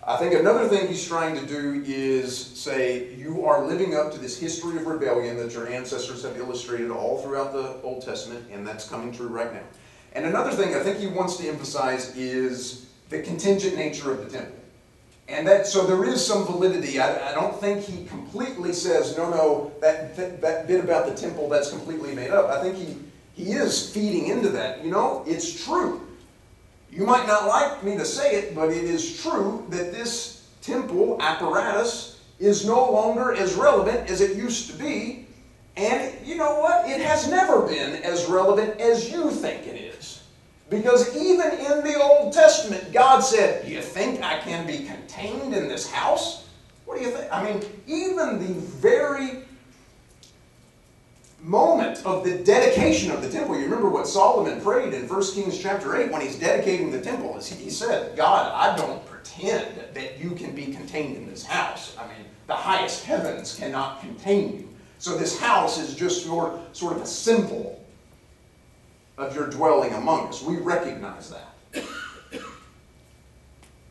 [0.08, 4.18] I think another thing he's trying to do is say you are living up to
[4.18, 8.66] this history of rebellion that your ancestors have illustrated all throughout the Old Testament, and
[8.66, 9.64] that's coming true right now.
[10.14, 14.30] And another thing I think he wants to emphasize is the contingent nature of the
[14.30, 14.56] temple.
[15.28, 16.98] And that, so there is some validity.
[16.98, 21.14] I, I don't think he completely says, no, no, that, that, that bit about the
[21.14, 22.48] temple, that's completely made up.
[22.48, 22.96] I think he,
[23.34, 24.82] he is feeding into that.
[24.82, 26.07] You know, it's true.
[26.90, 31.18] You might not like me to say it, but it is true that this temple
[31.20, 35.27] apparatus is no longer as relevant as it used to be.
[35.77, 36.88] And you know what?
[36.88, 40.22] It has never been as relevant as you think it is.
[40.70, 45.55] Because even in the Old Testament, God said, Do you think I can be contained
[45.55, 46.46] in this house?
[46.85, 47.33] What do you think?
[47.33, 49.44] I mean, even the very
[51.40, 55.59] moment of the dedication of the temple, you remember what Solomon prayed in 1 Kings
[55.59, 57.35] chapter 8 when he's dedicating the temple.
[57.40, 61.96] He said, God, I don't pretend that you can be contained in this house.
[61.98, 64.68] I mean, the highest heavens cannot contain you.
[64.98, 67.85] So this house is just your sort of a symbol
[69.16, 70.42] of your dwelling among us.
[70.42, 71.55] We recognize that.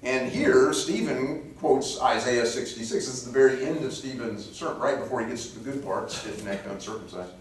[0.03, 2.89] And here, Stephen quotes Isaiah 66.
[2.89, 5.83] This is the very end of Stephen's sermon, right before he gets to the good
[5.83, 7.31] part, stiff-necked, uncircumcised.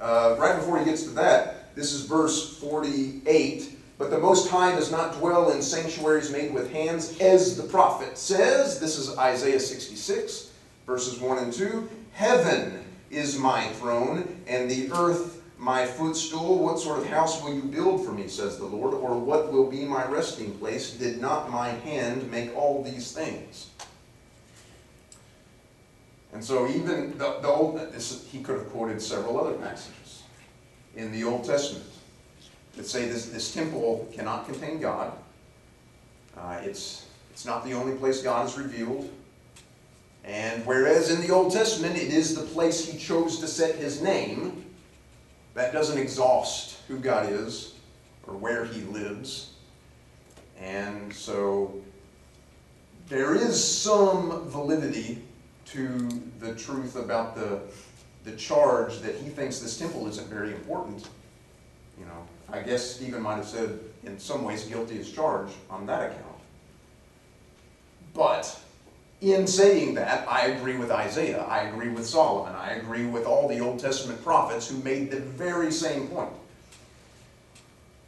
[0.00, 3.76] Uh, right before he gets to that, this is verse 48.
[3.98, 8.16] But the Most High does not dwell in sanctuaries made with hands, as the prophet
[8.16, 8.80] says.
[8.80, 10.50] This is Isaiah 66,
[10.86, 11.88] verses 1 and 2.
[12.12, 17.62] Heaven is my throne, and the earth my footstool, what sort of house will you
[17.62, 20.92] build for me, says the Lord, or what will be my resting place?
[20.92, 23.68] Did not my hand make all these things?
[26.32, 30.22] And so even the, the old, this, he could have quoted several other passages
[30.96, 31.84] in the Old Testament
[32.76, 35.12] that say this, this temple cannot contain God.
[36.38, 39.10] Uh, it's, it's not the only place God is revealed.
[40.24, 44.00] And whereas in the Old Testament it is the place he chose to set his
[44.00, 44.64] name,
[45.54, 47.74] that doesn't exhaust who God is
[48.26, 49.52] or where he lives.
[50.60, 51.80] And so
[53.08, 55.22] there is some validity
[55.66, 56.08] to
[56.38, 57.60] the truth about the,
[58.24, 61.08] the charge that he thinks this temple isn't very important.
[61.98, 65.86] You know, I guess Stephen might have said, in some ways, guilty as charged on
[65.86, 66.36] that account.
[68.14, 68.60] But
[69.20, 73.48] in saying that, I agree with Isaiah, I agree with Solomon, I agree with all
[73.48, 76.30] the Old Testament prophets who made the very same point.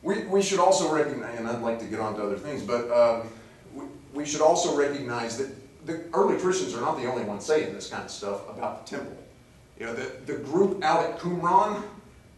[0.03, 2.91] We, we should also recognize, and I'd like to get on to other things, but
[2.91, 3.29] um,
[3.75, 3.85] we,
[4.15, 5.55] we should also recognize that
[5.87, 8.97] the early Christians are not the only ones saying this kind of stuff about the
[8.97, 9.17] temple.
[9.79, 11.83] You know, the, the group out at Qumran,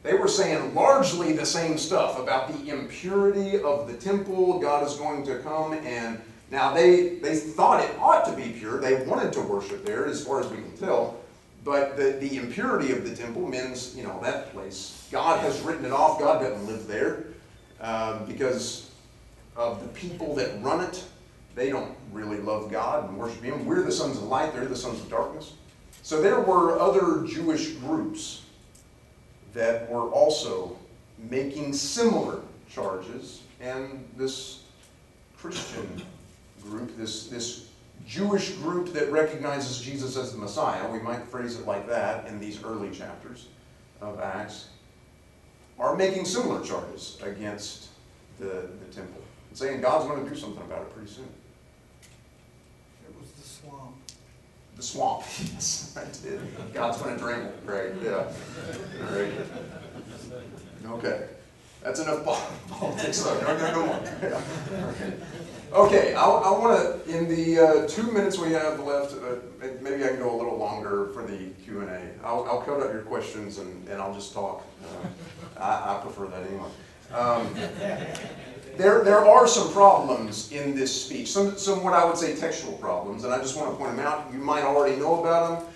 [0.03, 4.59] they were saying largely the same stuff about the impurity of the temple.
[4.61, 6.20] God is going to come and
[6.55, 8.81] now they, they thought it ought to be pure.
[8.81, 11.21] They wanted to worship there as far as we can tell.
[11.65, 15.09] But the, the impurity of the temple means, you know, that place.
[15.11, 16.19] God has written it off.
[16.19, 17.25] God doesn't live there
[17.81, 18.91] um, because
[19.57, 21.03] of the people that run it.
[21.55, 23.65] They don't really love God and worship Him.
[23.65, 24.53] We're the sons of light.
[24.53, 25.55] They're the sons of darkness.
[26.03, 28.43] So there were other Jewish groups
[29.55, 30.77] that were also
[31.31, 34.65] making similar charges, and this
[35.39, 36.03] Christian
[36.65, 37.69] group, this, this
[38.07, 42.39] Jewish group that recognizes Jesus as the Messiah, we might phrase it like that in
[42.39, 43.49] these early chapters
[44.01, 44.69] of Acts,
[45.79, 47.89] are making similar charges against
[48.39, 49.21] the, the temple,
[49.55, 51.29] saying God's going to do something about it pretty soon.
[53.09, 53.97] It was the swamp.
[54.77, 55.23] The swamp,
[55.55, 56.41] yes, I did.
[56.73, 58.33] God's going to drain it, right, yeah.
[59.07, 59.33] All right.
[60.87, 61.29] Okay,
[61.85, 64.03] that's enough pol- politics, so no, no, no more.
[64.22, 64.41] Yeah.
[65.72, 70.05] Okay, I, I want to, in the uh, two minutes we have left, uh, maybe
[70.05, 72.11] I can go a little longer for the Q and A.
[72.24, 74.64] I'll, I'll cut out your questions and, and I'll just talk.
[74.85, 76.68] Uh, I, I prefer that anyway.
[77.12, 77.53] Um,
[78.76, 82.74] there, there are some problems in this speech, some, some what I would say textual
[82.74, 84.32] problems, and I just want to point them out.
[84.32, 85.68] You might already know about them.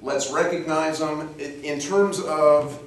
[0.00, 1.34] Let's recognize them.
[1.38, 2.82] In terms of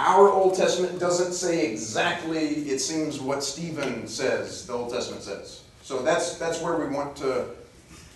[0.00, 5.62] our Old Testament doesn't say exactly, it seems, what Stephen says the Old Testament says.
[5.82, 7.44] So that's, that's where we want to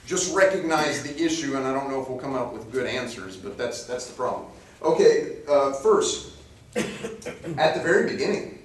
[0.07, 3.37] just recognize the issue, and I don't know if we'll come up with good answers,
[3.37, 4.47] but that's, that's the problem.
[4.83, 6.33] Okay, uh, first,
[6.75, 8.61] at the very beginning,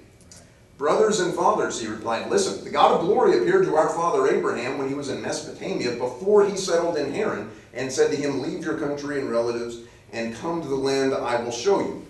[0.78, 4.78] brothers and fathers, he replied, listen, the God of glory appeared to our father Abraham
[4.78, 8.64] when he was in Mesopotamia before he settled in Haran and said to him, leave
[8.64, 9.80] your country and relatives
[10.12, 12.06] and come to the land I will show you.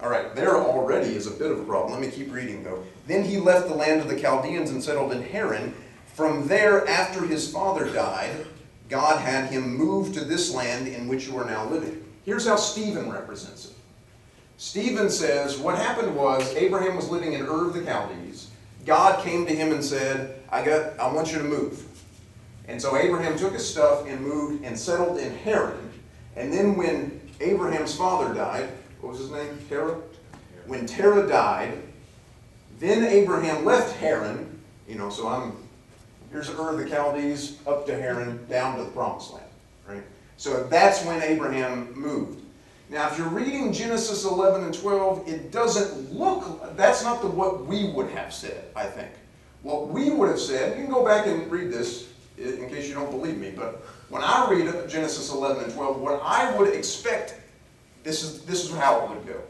[0.00, 1.92] All right, there already is a bit of a problem.
[1.92, 2.84] Let me keep reading though.
[3.06, 5.74] Then he left the land of the Chaldeans and settled in Haran.
[6.14, 8.46] From there, after his father died,
[8.88, 12.04] God had him move to this land in which you are now living.
[12.24, 13.72] Here's how Stephen represents it.
[14.56, 18.50] Stephen says, what happened was Abraham was living in Ur of the Chaldees.
[18.86, 21.84] God came to him and said, I got I want you to move.
[22.68, 25.90] And so Abraham took his stuff and moved and settled in Haran.
[26.36, 28.68] And then when Abraham's father died,
[29.00, 29.58] what was his name?
[29.68, 29.96] Terah?
[30.66, 31.78] When Terah died,
[32.78, 35.56] then Abraham left Haran, you know, so I'm,
[36.30, 39.46] here's Ur of the Chaldees, up to Haran, down to the promised land,
[39.88, 40.02] right?
[40.36, 42.42] So that's when Abraham moved.
[42.90, 47.66] Now, if you're reading Genesis 11 and 12, it doesn't look, that's not the, what
[47.66, 49.10] we would have said, I think.
[49.62, 52.94] What we would have said, you can go back and read this in case you
[52.94, 57.34] don't believe me, but when I read Genesis 11 and 12, what I would expect,
[58.04, 59.40] this is, this is how it would go.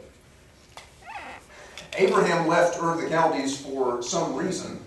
[1.97, 4.79] Abraham left Ur of the Chaldees for some reason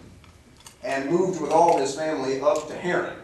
[0.82, 3.16] and moved with all his family up to Haran.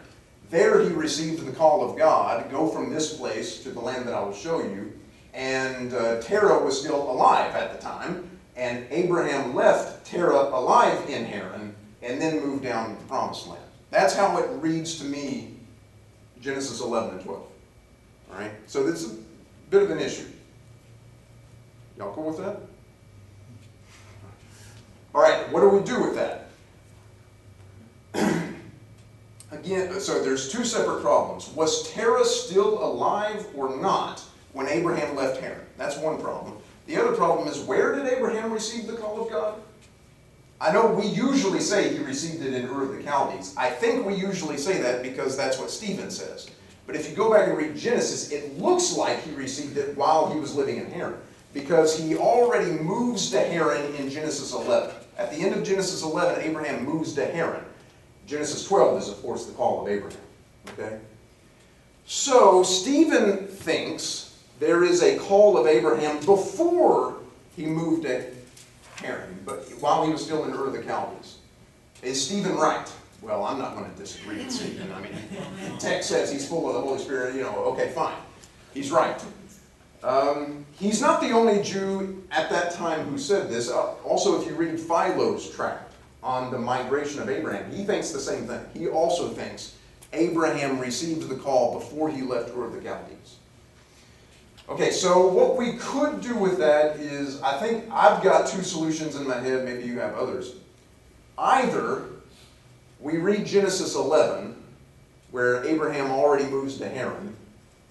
[0.51, 4.15] There he received the call of God, go from this place to the land that
[4.15, 4.93] I will show you.
[5.35, 11.25] And uh, Terah was still alive at the time, and Abraham left Terah alive in
[11.25, 13.63] Haran and then moved down to the promised land.
[13.91, 15.57] That's how it reads to me,
[16.41, 17.43] Genesis 11 and 12.
[18.31, 18.53] All right?
[18.67, 19.19] So this is
[19.71, 20.27] bit of an issue.
[21.97, 22.61] Y'all cool with that?
[25.15, 26.51] All right, what do we do with that?
[29.51, 31.49] Again, so there's two separate problems.
[31.51, 35.65] Was Terah still alive or not when Abraham left Haran?
[35.77, 36.59] That's one problem.
[36.87, 39.61] The other problem is where did Abraham receive the call of God?
[40.61, 43.55] I know we usually say he received it in Ur of the Chaldees.
[43.57, 46.51] I think we usually say that because that's what Stephen says.
[46.89, 50.33] But if you go back and read Genesis, it looks like he received it while
[50.33, 51.21] he was living in Haran.
[51.53, 54.95] Because he already moves to Haran in Genesis 11.
[55.19, 57.63] At the end of Genesis 11, Abraham moves to Haran.
[58.27, 60.19] Genesis 12 is, of course, the call of Abraham.
[60.71, 60.99] Okay?
[62.07, 67.19] So, Stephen thinks there is a call of Abraham before
[67.55, 68.25] he moved to
[68.97, 71.37] Haran, but while he was still in Ur of the Chaldees.
[72.03, 72.91] Is Stephen right?
[73.21, 74.93] Well, I'm not going to disagree with Stephen.
[74.93, 75.13] I mean,
[75.79, 78.17] text says he's full of the Holy Spirit, you know, okay, fine.
[78.73, 79.21] He's right.
[80.05, 83.71] Um, he's not the only Jew at that time who said this.
[83.71, 88.21] Uh, also, if you read Philo's tract on the migration of Abraham, he thinks the
[88.21, 88.65] same thing.
[88.75, 89.75] He also thinks
[90.13, 93.37] Abraham received the call before he left Ur of the Chaldees.
[94.69, 99.17] Okay, so what we could do with that is, I think I've got two solutions
[99.17, 100.55] in my head, maybe you have others.
[101.39, 102.05] Either
[103.01, 104.57] we read Genesis 11,
[105.31, 107.37] where Abraham already moves to Haran,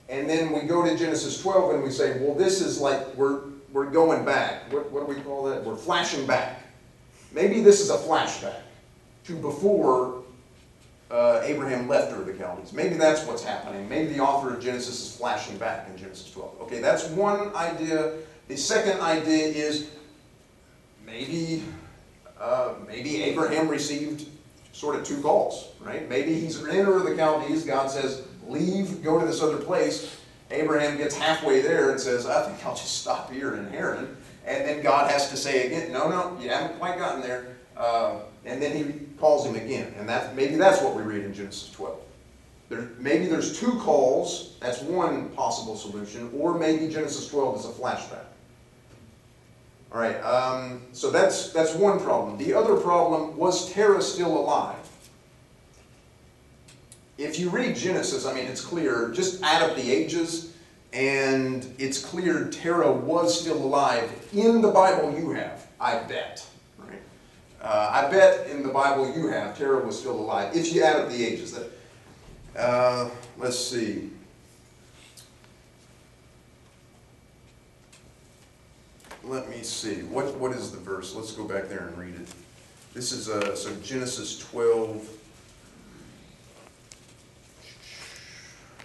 [0.09, 3.41] and then we go to Genesis 12 and we say, well, this is like, we're,
[3.71, 4.71] we're going back.
[4.71, 5.63] What, what do we call that?
[5.63, 6.61] We're flashing back.
[7.33, 8.61] Maybe this is a flashback
[9.25, 10.23] to before
[11.11, 12.71] uh, Abraham left Ur the Chaldees.
[12.71, 13.87] Maybe that's what's happening.
[13.89, 16.61] Maybe the author of Genesis is flashing back in Genesis 12.
[16.61, 18.13] Okay, that's one idea.
[18.47, 19.89] The second idea is
[21.05, 21.63] maybe,
[22.39, 24.27] uh, maybe Abraham received
[24.77, 26.07] sort of two calls, right?
[26.07, 27.65] Maybe he's Ur of the Chaldees.
[27.65, 30.17] God says, leave, go to this other place.
[30.51, 34.15] Abraham gets halfway there and says, I think I'll just stop here in Haran.
[34.45, 37.57] And then God has to say again, no, no, you haven't quite gotten there.
[37.75, 39.95] Uh, and then he calls him again.
[39.97, 41.97] And that, maybe that's what we read in Genesis 12.
[42.69, 47.69] There, maybe there's two calls, that's one possible solution, or maybe Genesis 12 is a
[47.69, 48.25] flashback.
[49.91, 52.37] All right, um, so that's, that's one problem.
[52.37, 54.75] The other problem, was Terah still alive?
[57.17, 60.53] If you read Genesis, I mean, it's clear, just add up the ages,
[60.91, 66.45] and it's clear Terah was still alive in the Bible you have, I bet.
[66.77, 67.01] Right?
[67.61, 70.97] Uh, I bet in the Bible you have, Terah was still alive, if you add
[70.97, 71.53] up the ages.
[71.53, 71.71] That,
[72.59, 74.11] uh, let's see.
[79.27, 80.03] Let me see.
[80.03, 81.13] What, what is the verse?
[81.13, 82.27] Let's go back there and read it.
[82.93, 85.05] This is uh, so Genesis 12,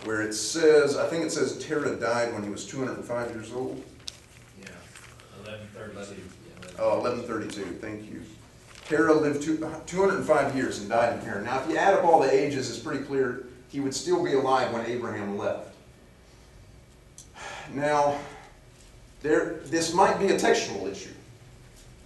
[0.04, 3.82] where it says, I think it says Terah died when he was 205 years old.
[4.60, 4.70] Yeah,
[5.44, 6.22] eleven thirty-two.
[6.78, 8.22] Oh, 1132, thank you.
[8.86, 11.44] Terah lived two, 205 years and died in Haran.
[11.44, 14.32] Now, if you add up all the ages, it's pretty clear he would still be
[14.32, 15.68] alive when Abraham left.
[17.72, 18.18] Now,
[19.22, 21.10] there, this might be a textual issue.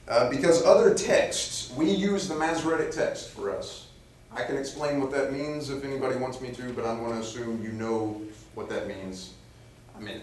[0.09, 3.89] Uh, because other texts, we use the Masoretic text for us.
[4.31, 7.21] I can explain what that means if anybody wants me to, but I'm going to
[7.21, 8.21] assume you know
[8.55, 9.33] what that means.
[9.97, 10.21] I mean,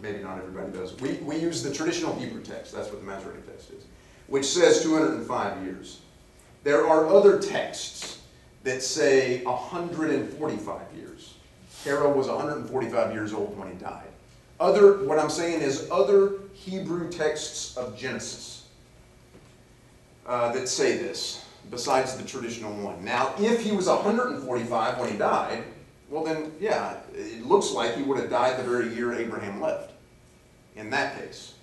[0.00, 0.98] maybe not everybody does.
[1.00, 3.84] We, we use the traditional Hebrew text, that's what the Masoretic text is,
[4.28, 6.00] which says 205 years.
[6.64, 8.22] There are other texts
[8.62, 11.34] that say 145 years.
[11.84, 14.11] Terah was 145 years old when he died.
[14.62, 18.68] Other, what I'm saying is other Hebrew texts of Genesis
[20.24, 23.04] uh, that say this, besides the traditional one.
[23.04, 25.64] Now, if he was 145 when he died,
[26.08, 29.94] well then, yeah, it looks like he would have died the very year Abraham left.
[30.76, 31.54] In that case.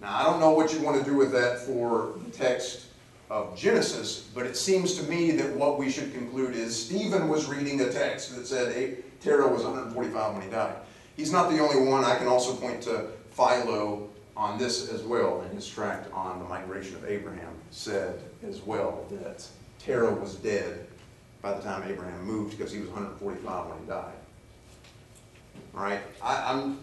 [0.00, 2.86] Now, I don't know what you want to do with that for the text
[3.28, 7.46] of Genesis, but it seems to me that what we should conclude is Stephen was
[7.46, 8.72] reading a text that said
[9.20, 10.76] Terah was 145 when he died.
[11.16, 12.04] He's not the only one.
[12.04, 16.44] I can also point to Philo on this as well in his tract on the
[16.44, 19.46] migration of Abraham said as well that
[19.78, 20.86] Terah was dead
[21.40, 24.12] by the time Abraham moved because he was 145 when he died.
[25.74, 26.78] All right, I, I'm.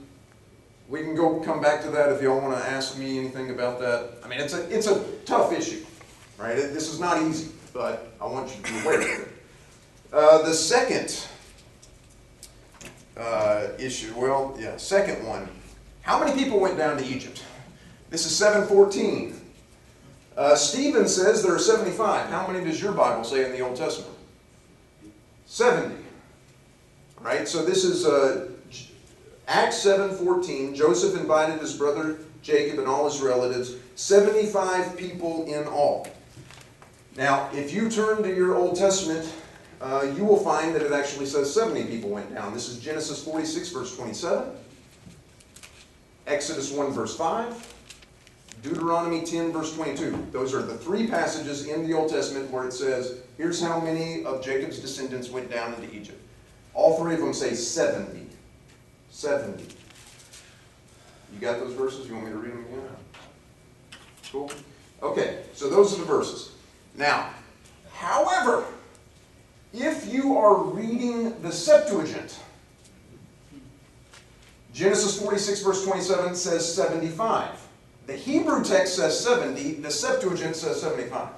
[0.90, 3.80] We can go come back to that if y'all want to ask me anything about
[3.80, 4.12] that.
[4.24, 5.84] I mean, it's a it's a tough issue,
[6.38, 6.56] right?
[6.56, 9.28] This is not easy, but I want you to be aware of it.
[10.12, 11.28] Uh, the second
[13.18, 15.48] uh, issue, well, yeah, second one.
[16.02, 17.44] How many people went down to Egypt?
[18.10, 19.40] This is 714.
[20.36, 22.30] Uh, Stephen says there are 75.
[22.30, 24.16] How many does your Bible say in the Old Testament?
[25.46, 25.96] 70.
[27.22, 27.48] Right?
[27.48, 28.50] So this is uh,
[29.48, 30.76] Acts 7.14.
[30.76, 33.76] Joseph invited his brother Jacob and all his relatives.
[33.96, 36.08] 75 people in all.
[37.16, 39.32] Now, if you turn to your Old Testament,
[39.84, 42.54] uh, you will find that it actually says 70 people went down.
[42.54, 44.50] This is Genesis 46, verse 27.
[46.26, 47.74] Exodus 1, verse 5.
[48.64, 50.28] Deuteronomy 10, verse 22.
[50.32, 54.24] Those are the three passages in the Old Testament where it says, here's how many
[54.24, 56.22] of Jacob's descendants went down into Egypt.
[56.74, 58.26] All three of them say 70.
[59.10, 59.66] 70.
[61.34, 62.08] You got those verses?
[62.08, 62.82] You want me to read them again?
[64.32, 64.50] Cool.
[65.02, 66.54] Okay, so those are the verses.
[66.96, 67.32] Now,
[67.92, 68.66] however,
[69.74, 72.40] if you are reading the Septuagint,
[74.74, 77.50] Genesis 46, verse 27 says 75.
[78.06, 81.30] The Hebrew text says 70, the Septuagint says 75.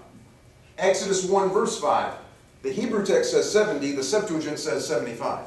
[0.78, 2.14] Exodus 1, verse 5.
[2.64, 5.46] The Hebrew text says 70, the Septuagint says 75.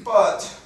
[0.00, 0.58] But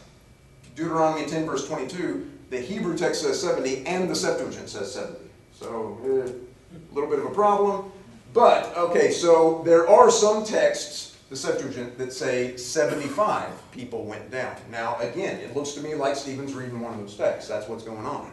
[0.76, 5.18] Deuteronomy 10, verse 22, the Hebrew text says 70 and the Septuagint says 70.
[5.52, 6.32] So, eh,
[6.74, 7.90] a little bit of a problem.
[8.32, 14.56] But, okay, so there are some texts, the Septuagint, that say 75 people went down.
[14.70, 17.48] Now, again, it looks to me like Stephen's reading one of those texts.
[17.48, 18.30] That's what's going on.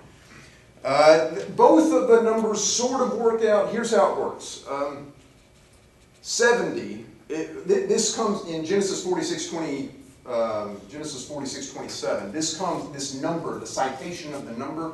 [0.84, 3.72] Uh, both of the numbers sort of work out.
[3.72, 4.64] Here's how it works.
[4.70, 5.12] Um,
[6.22, 9.90] 70, it, this comes in Genesis 46, 20,
[10.28, 12.32] um, Genesis 46, 27.
[12.32, 14.94] This comes, this number, the citation of the number,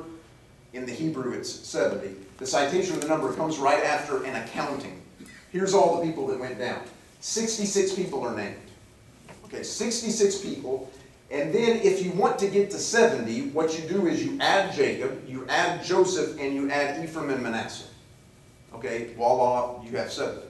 [0.75, 2.15] in the Hebrew it's 70.
[2.37, 5.01] The citation of the number comes right after an accounting.
[5.51, 6.81] Here's all the people that went down.
[7.21, 8.57] 66 people are named.
[9.45, 10.91] Okay, 66 people.
[11.31, 14.73] And then if you want to get to 70, what you do is you add
[14.75, 17.87] Jacob, you add Joseph, and you add Ephraim and Manasseh.
[18.73, 20.41] Okay, voila, you have 70.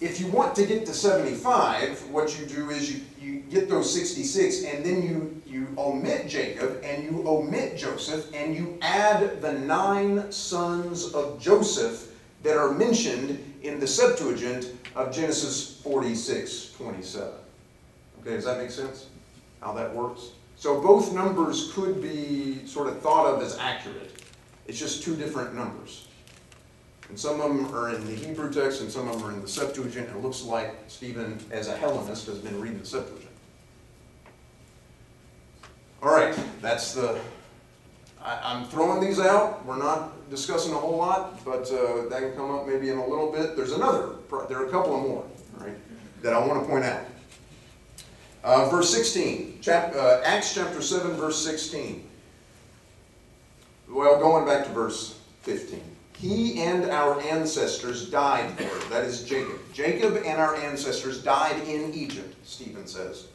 [0.00, 3.92] If you want to get to 75, what you do is you, you get those
[3.92, 9.52] 66 and then you, you omit Jacob and you omit Joseph and you add the
[9.52, 17.28] nine sons of Joseph that are mentioned in the Septuagint of Genesis 46, 27.
[18.20, 19.08] Okay, does that make sense?
[19.60, 20.30] How that works?
[20.56, 24.22] So both numbers could be sort of thought of as accurate.
[24.66, 26.06] It's just two different numbers.
[27.10, 29.42] And some of them are in the Hebrew text and some of them are in
[29.42, 30.08] the Septuagint.
[30.08, 33.26] And it looks like Stephen, as a Hellenist, has been reading the Septuagint.
[36.00, 37.18] All right, that's the,
[38.22, 39.66] I, I'm throwing these out.
[39.66, 43.06] We're not discussing a whole lot, but uh, that can come up maybe in a
[43.06, 43.56] little bit.
[43.56, 44.10] There's another,
[44.48, 45.26] there are a couple of more,
[45.58, 45.74] right,
[46.22, 47.02] that I want to point out.
[48.44, 52.08] Uh, verse 16, chap, uh, Acts chapter 7, verse 16.
[53.88, 55.89] Well, going back to verse 15.
[56.20, 58.78] He and our ancestors died there.
[58.90, 59.58] That is Jacob.
[59.72, 63.28] Jacob and our ancestors died in Egypt, Stephen says.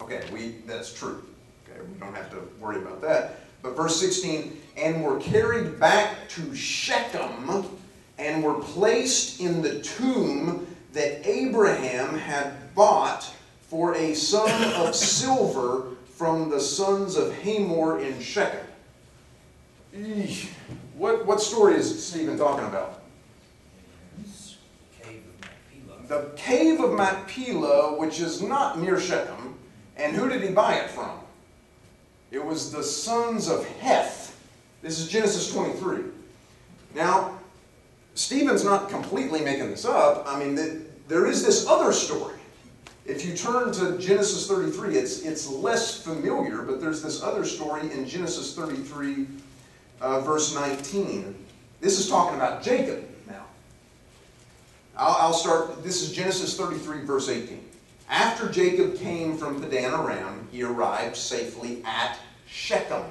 [0.00, 1.22] Okay, we, that's true.
[1.68, 3.40] Okay, we don't have to worry about that.
[3.62, 7.66] But verse 16, and were carried back to Shechem
[8.16, 15.88] and were placed in the tomb that Abraham had bought for a son of silver
[16.14, 18.66] from the sons of Hamor in Shechem.
[19.94, 20.48] Eesh.
[20.96, 23.02] What, what story is Stephen talking about?
[25.02, 26.06] Cave of Machpelah.
[26.08, 29.56] The cave of Machpelah, which is not near Shechem.
[29.96, 31.18] And who did he buy it from?
[32.30, 34.40] It was the sons of Heth.
[34.82, 36.04] This is Genesis 23.
[36.94, 37.38] Now,
[38.14, 40.24] Stephen's not completely making this up.
[40.26, 42.34] I mean, th- there is this other story.
[43.04, 47.92] If you turn to Genesis 33, it's, it's less familiar, but there's this other story
[47.92, 49.26] in Genesis 33,
[50.04, 51.34] uh, verse 19.
[51.80, 53.46] This is talking about Jacob now.
[54.96, 57.64] I'll, I'll start, this is Genesis 33, verse 18.
[58.10, 63.02] After Jacob came from Padan Aram, he arrived safely at Shechem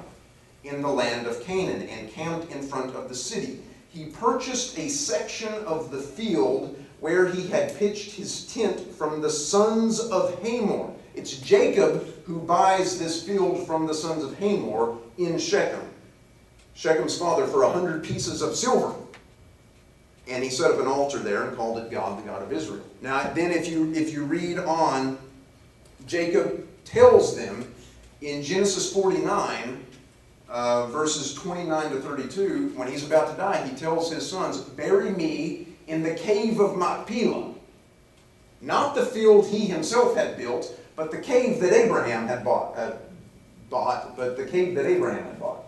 [0.62, 3.60] in the land of Canaan and camped in front of the city.
[3.88, 9.30] He purchased a section of the field where he had pitched his tent from the
[9.30, 10.92] sons of Hamor.
[11.16, 15.82] It's Jacob who buys this field from the sons of Hamor in Shechem.
[16.76, 18.94] Shechem's father for a hundred pieces of silver.
[20.26, 22.84] And he set up an altar there and called it God, the God of Israel.
[23.02, 25.18] Now, then, if you if you read on,
[26.06, 27.72] Jacob tells them
[28.22, 29.84] in Genesis 49,
[30.48, 35.10] uh, verses 29 to 32, when he's about to die, he tells his sons, "Bury
[35.10, 37.52] me in the cave of Machpelah."
[38.62, 42.98] Not the field he himself had built, but the cave that Abraham had bought, had
[43.68, 45.63] bought, but the cave that Abraham had bought.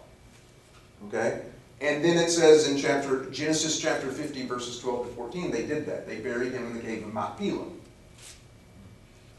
[1.06, 1.42] Okay?
[1.80, 5.86] And then it says in chapter Genesis chapter 50, verses 12 to 14, they did
[5.86, 6.08] that.
[6.08, 7.66] They buried him in the cave of Machpelah.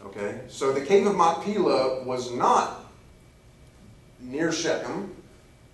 [0.06, 0.42] Okay?
[0.48, 2.86] So the cave of Machpelah was not
[4.20, 5.16] near Shechem,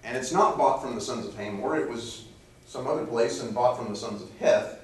[0.04, 1.78] and it's not bought from the sons of Hamor.
[1.78, 2.26] It was
[2.66, 4.80] some other place and bought from the sons of Heth.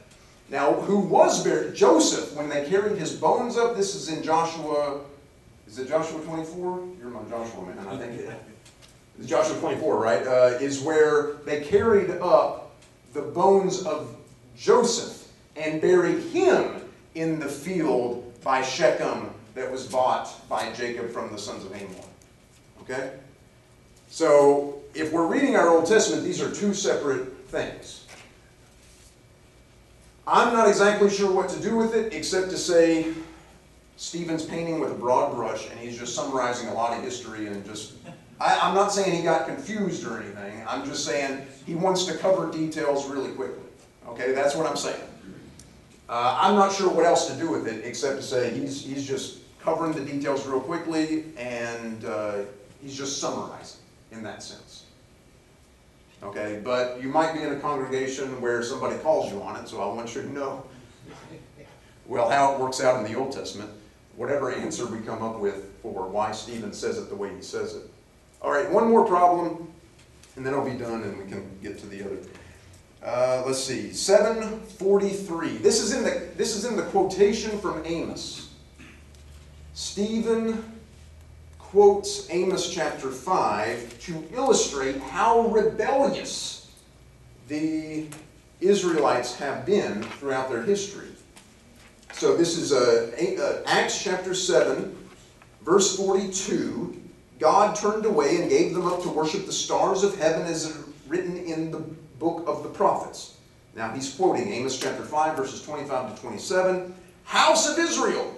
[0.49, 1.75] Now, who was buried?
[1.75, 5.01] Joseph, when they carried his bones up, this is in Joshua,
[5.67, 6.87] is it Joshua 24?
[6.99, 8.29] You're my Joshua man, I think.
[9.26, 10.26] Joshua 24, right?
[10.26, 12.76] Uh, is where they carried up
[13.13, 14.15] the bones of
[14.57, 16.82] Joseph and buried him
[17.15, 22.05] in the field by Shechem that was bought by Jacob from the sons of Hamor.
[22.82, 23.11] Okay?
[24.09, 28.07] So, if we're reading our Old Testament, these are two separate things.
[30.26, 33.13] I'm not exactly sure what to do with it, except to say
[33.97, 37.65] Stephen's painting with a broad brush, and he's just summarizing a lot of history and
[37.65, 37.93] just.
[38.39, 40.63] I, I'm not saying he got confused or anything.
[40.67, 43.63] I'm just saying he wants to cover details really quickly.
[44.07, 45.01] Okay, that's what I'm saying.
[46.07, 49.07] Uh, I'm not sure what else to do with it, except to say he's, he's
[49.07, 52.37] just covering the details real quickly, and uh,
[52.81, 53.81] he's just summarizing
[54.11, 54.85] in that sense.
[56.23, 59.81] Okay, but you might be in a congregation where somebody calls you on it, so
[59.81, 60.65] I want you to know,
[62.07, 63.69] well, how it works out in the Old Testament,
[64.15, 67.75] whatever answer we come up with for why Stephen says it the way he says
[67.75, 67.88] it.
[68.41, 69.67] All right, one more problem,
[70.35, 72.17] and then I'll be done and we can get to the other.
[73.03, 75.57] Uh, let's see, seven forty-three.
[75.57, 78.49] This is in the this is in the quotation from Amos.
[79.73, 80.79] Stephen
[81.57, 86.71] quotes Amos chapter five to illustrate how rebellious
[87.47, 88.07] the
[88.59, 91.07] Israelites have been throughout their history.
[92.13, 94.97] So this is uh, A- uh, Acts chapter seven,
[95.61, 96.98] verse forty-two.
[97.39, 100.77] God turned away and gave them up to worship the stars of heaven as
[101.07, 101.79] written in the
[102.19, 103.37] book of the prophets.
[103.75, 106.93] Now he's quoting Amos chapter 5, verses 25 to 27.
[107.23, 108.35] House of Israel,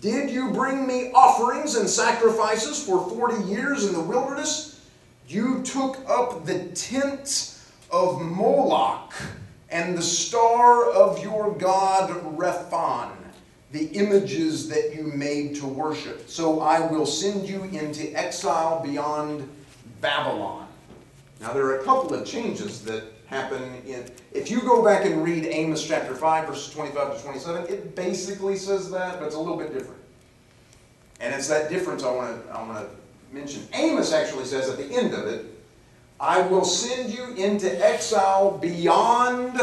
[0.00, 4.80] did you bring me offerings and sacrifices for 40 years in the wilderness?
[5.26, 7.58] You took up the tent
[7.90, 9.12] of Moloch
[9.70, 13.10] and the star of your god Rephan,
[13.72, 16.28] the images that you made to worship.
[16.28, 19.48] So I will send you into exile beyond
[20.00, 20.66] Babylon.
[21.40, 24.04] Now, there are a couple of changes that happen in.
[24.32, 28.56] If you go back and read Amos chapter 5, verses 25 to 27, it basically
[28.56, 30.00] says that, but it's a little bit different.
[31.20, 33.66] And it's that difference I want to I want to mention.
[33.74, 35.46] Amos actually says at the end of it,
[36.20, 39.60] I will send you into exile beyond,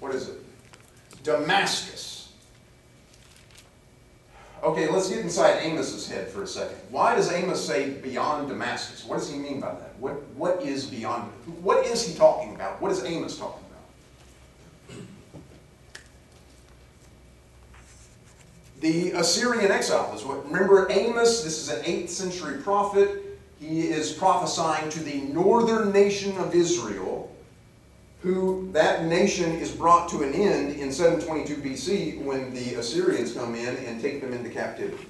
[0.00, 0.38] what is it?
[1.22, 2.15] Damascus.
[4.66, 6.76] Okay, let's get inside Amos's head for a second.
[6.90, 9.04] Why does Amos say beyond Damascus?
[9.04, 9.96] What does he mean by that?
[10.00, 11.30] What, what is beyond?
[11.62, 12.82] What is he talking about?
[12.82, 13.62] What is Amos talking
[14.90, 15.04] about?
[18.80, 23.38] The Assyrian exile is what, remember Amos, this is an 8th century prophet.
[23.60, 27.32] He is prophesying to the northern nation of Israel,
[28.20, 33.54] who that nation is brought to an end in 722 BC when the Assyrians come
[33.54, 35.06] in and take them into captivity.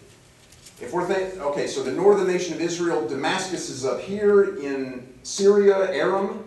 [0.80, 5.06] If we're think, okay, so the northern nation of Israel, Damascus is up here in
[5.22, 6.44] Syria, Aram,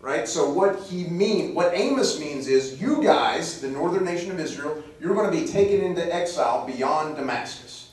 [0.00, 0.28] right?
[0.28, 4.82] So what he mean, what Amos means is, you guys, the northern nation of Israel,
[5.00, 7.92] you're going to be taken into exile beyond Damascus.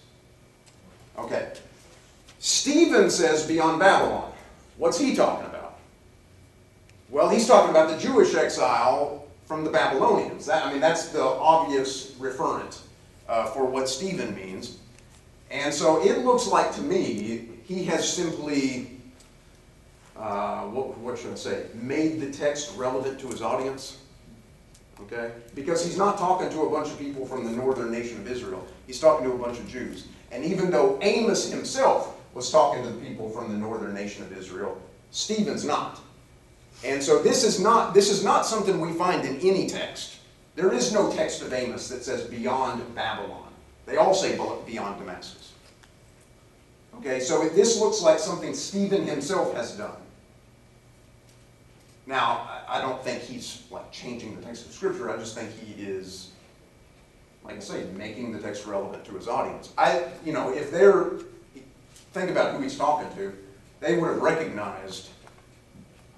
[1.17, 1.53] Okay.
[2.39, 4.31] Stephen says beyond Babylon.
[4.77, 5.46] What's he talking about?
[7.09, 10.45] Well, he's talking about the Jewish exile from the Babylonians.
[10.45, 12.81] That, I mean, that's the obvious referent
[13.29, 14.79] uh, for what Stephen means.
[15.49, 18.91] And so it looks like to me he has simply,
[20.17, 23.99] uh, what, what should I say, made the text relevant to his audience.
[25.01, 25.31] Okay?
[25.55, 28.65] Because he's not talking to a bunch of people from the northern nation of Israel.
[28.85, 30.07] He's talking to a bunch of Jews.
[30.31, 34.37] And even though Amos himself was talking to the people from the northern nation of
[34.37, 34.81] Israel,
[35.11, 36.01] Stephen's not.
[36.83, 40.17] And so this is not this is not something we find in any text.
[40.55, 43.51] There is no text of Amos that says beyond Babylon.
[43.85, 45.53] They all say beyond Damascus.
[46.97, 49.97] Okay, so this looks like something Stephen himself has done.
[52.07, 55.11] Now, I don't think he's like changing the text of Scripture.
[55.11, 56.31] I just think he is,
[57.43, 59.73] like I say, making the text relevant to his audience.
[59.77, 61.11] I, you know, if they're,
[62.13, 63.33] think about who he's talking to,
[63.79, 65.09] they would have recognized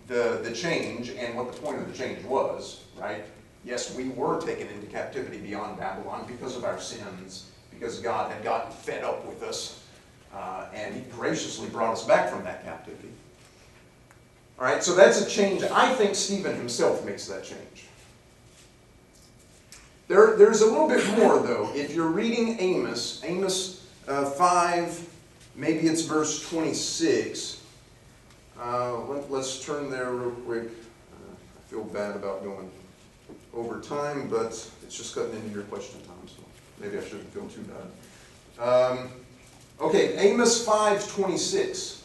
[0.10, 3.24] the, the change and what the point of the change was, right?
[3.64, 8.43] Yes, we were taken into captivity beyond Babylon because of our sins, because God had
[8.43, 9.82] gotten fed up with us,
[10.34, 13.10] uh, and He graciously brought us back from that captivity.
[14.57, 15.64] All right, so that's a change.
[15.64, 17.86] I think Stephen himself makes that change.
[20.07, 21.72] There, there's a little bit more, though.
[21.76, 25.07] If you're reading Amos, Amos uh, 5,
[25.55, 27.59] maybe it's verse 26.
[28.62, 30.66] Uh, let, us turn there real quick.
[30.66, 32.70] Uh, I feel bad about going
[33.53, 34.47] over time, but
[34.84, 36.43] it's just cutting into your question time, so
[36.80, 37.64] maybe I shouldn't feel too
[38.57, 38.62] bad.
[38.62, 39.10] Um,
[39.80, 42.01] okay, Amos 5.26.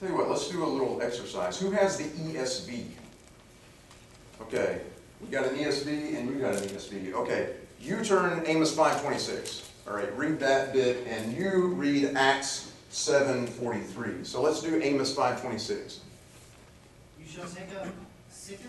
[0.00, 1.58] Tell you what, let's do a little exercise.
[1.60, 2.84] Who has the ESV?
[4.42, 4.80] Okay,
[5.20, 7.12] we got an ESV and you got an ESV.
[7.12, 9.68] Okay, you turn Amos 5.26.
[9.86, 14.24] All right, read that bit and you read Acts 7.43.
[14.26, 15.98] So let's do Amos 5.26.
[17.20, 17.86] You shall take up
[18.32, 18.60] Sikkith,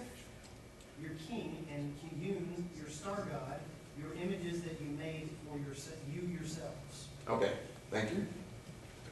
[1.01, 2.45] your king, and Kiyun,
[2.78, 3.59] your star god,
[3.97, 7.07] your images that you made for yourse- you yourselves.
[7.30, 7.53] Okay,
[7.89, 8.28] thank you.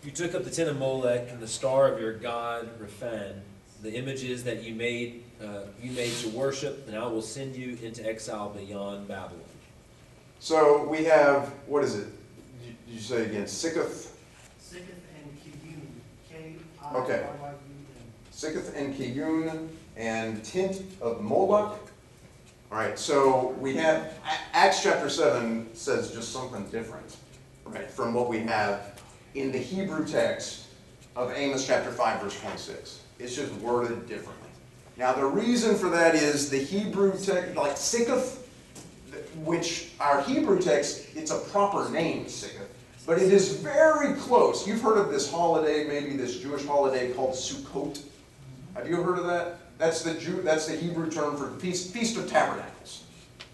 [0.03, 3.39] You took up the tent of Molech and the star of your god Rephan,
[3.81, 7.77] the images that you made uh, you made to worship, and I will send you
[7.83, 9.41] into exile beyond Babylon.
[10.39, 12.07] So we have, what is it?
[12.63, 13.43] Did you say again?
[13.43, 14.11] Sikkith,
[14.61, 15.81] Sikkith and Kiyun,
[16.29, 17.25] K I Okay.
[18.31, 21.79] Sikkith and Kiyun and Tent of Moloch.
[22.71, 24.13] All right, so we have,
[24.53, 27.15] Acts chapter 7 says just something different,
[27.65, 29.01] right, from what we have
[29.35, 30.65] in the Hebrew text
[31.15, 33.01] of Amos chapter 5, verse 26.
[33.19, 34.49] It's just worded differently.
[34.97, 38.39] Now, the reason for that is the Hebrew text, like Sikkoth,
[39.43, 42.67] which our Hebrew text, it's a proper name, Sikkoth,
[43.05, 44.67] but it is very close.
[44.67, 48.01] You've heard of this holiday, maybe this Jewish holiday called Sukkot.
[48.75, 49.59] Have you heard of that?
[49.77, 53.03] That's the Jew, that's the Hebrew term for feast, feast of Tabernacles.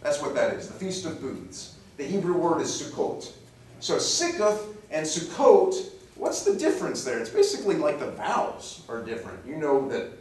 [0.02, 1.76] That's what that is, the Feast of Booths.
[1.98, 3.32] The Hebrew word is Sukkot.
[3.80, 7.20] So Sikkoth and Sukkot, what's the difference there?
[7.20, 9.46] It's basically like the vowels are different.
[9.46, 10.12] You know that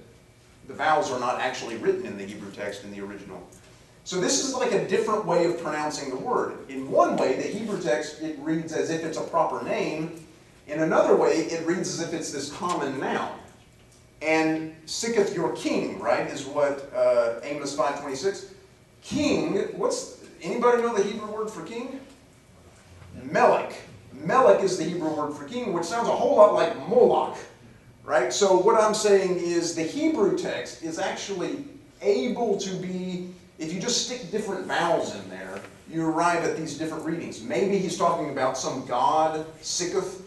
[0.69, 3.47] the vowels are not actually written in the Hebrew text in the original.
[4.11, 6.69] So this is like a different way of pronouncing the word.
[6.69, 10.27] In one way, the Hebrew text, it reads as if it's a proper name.
[10.67, 13.39] In another way, it reads as if it's this common noun.
[14.21, 18.47] And sicketh your king, right, is what uh, Amos 5.26.
[19.01, 22.01] King, what's, anybody know the Hebrew word for king?
[23.23, 23.77] Melech.
[24.13, 27.39] Melech is the Hebrew word for king, which sounds a whole lot like Moloch,
[28.03, 28.33] right?
[28.33, 31.65] So what I'm saying is the Hebrew text is actually
[32.03, 33.29] able to be,
[33.61, 37.43] if you just stick different vowels in there, you arrive at these different readings.
[37.43, 40.27] Maybe he's talking about some god, Sicketh,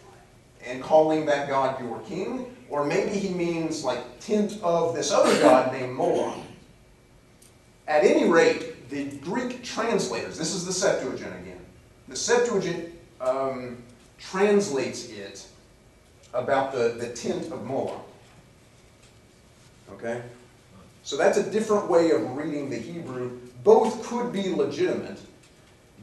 [0.66, 5.34] and calling that god your king, or maybe he means like tint of this other
[5.42, 6.38] god named Moloch.
[7.88, 11.60] At any rate, the Greek translators, this is the Septuagint again,
[12.08, 13.82] the Septuagint um,
[14.20, 15.48] translates it
[16.34, 18.06] about the, the tent of Moloch.
[19.94, 20.22] Okay?
[21.04, 23.40] So that's a different way of reading the Hebrew.
[23.64, 25.20] Both could be legitimate,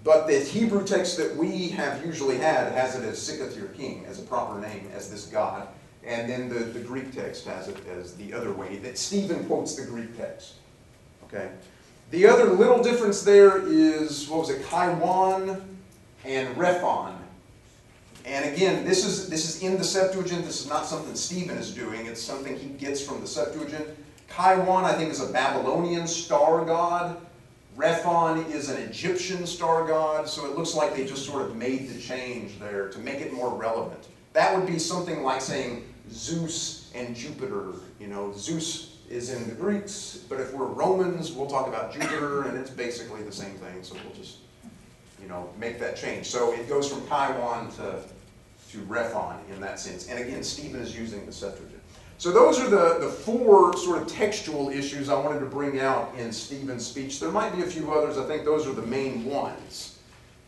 [0.04, 4.04] but the Hebrew text that we have usually had has it as Sikketh your king,
[4.06, 5.68] as a proper name, as this God.
[6.04, 9.74] And then the, the Greek text has it as the other way, that Stephen quotes
[9.74, 10.54] the Greek text.
[11.24, 11.50] Okay?
[12.10, 15.62] The other little difference there is, what was it, Kaiwan
[16.24, 17.14] and Rephon.
[18.24, 20.44] And again, this is, this is in the Septuagint.
[20.44, 22.06] This is not something Stephen is doing.
[22.06, 23.86] It's something he gets from the Septuagint.
[24.30, 27.20] Kaiwan, I think, is a Babylonian star god.
[27.76, 30.28] Rephon is an Egyptian star god.
[30.28, 33.32] So it looks like they just sort of made the change there to make it
[33.32, 34.08] more relevant.
[34.32, 37.72] That would be something like saying Zeus and Jupiter.
[37.98, 42.44] You know, Zeus is in the Greeks, but if we're Romans, we'll talk about Jupiter,
[42.44, 43.82] and it's basically the same thing.
[43.82, 44.38] So we'll just
[45.20, 46.26] you know, make that change.
[46.26, 48.02] So it goes from Kaiwan to,
[48.70, 50.08] to Rephon in that sense.
[50.08, 51.79] And again, Stephen is using the Septuagint.
[52.20, 56.14] So those are the, the four sort of textual issues I wanted to bring out
[56.18, 57.18] in Stephen's speech.
[57.18, 58.18] There might be a few others.
[58.18, 59.98] I think those are the main ones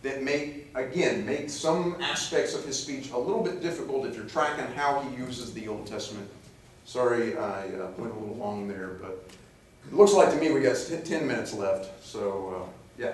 [0.02, 4.26] that make, again, make some aspects of his speech a little bit difficult if you're
[4.26, 6.28] tracking how he uses the Old Testament.
[6.84, 9.30] Sorry I uh, went a little long there, but
[9.88, 12.04] it looks like to me we got 10 minutes left.
[12.04, 13.12] So, uh, yeah.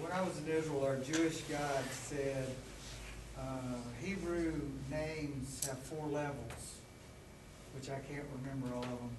[0.00, 2.46] When I was in Israel, our Jewish guide said,
[3.42, 4.60] uh, Hebrew
[4.90, 6.52] names have four levels,
[7.74, 9.16] which I can't remember all of them.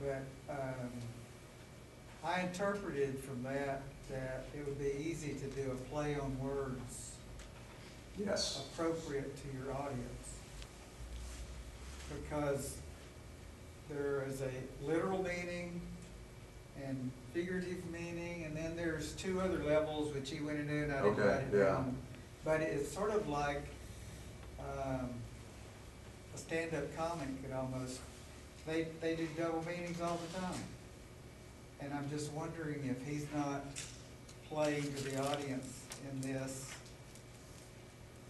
[0.00, 0.90] But, um,
[2.24, 7.12] I interpreted from that, that it would be easy to do a play on words
[8.18, 8.64] Yes.
[8.72, 10.34] appropriate to your audience.
[12.22, 12.76] Because
[13.88, 14.50] there is a
[14.84, 15.80] literal meaning
[16.84, 21.02] and figurative meaning, and then there's two other levels which he went into, and I
[21.02, 21.64] didn't Okay, write it yeah.
[21.64, 21.96] down.
[22.44, 23.62] But it's sort of like,
[24.60, 25.10] um,
[26.36, 28.00] a stand-up comic could almost,
[28.66, 30.60] they, they do double meanings all the time.
[31.80, 33.64] And I'm just wondering if he's not
[34.50, 35.80] playing to the audience
[36.10, 36.70] in this.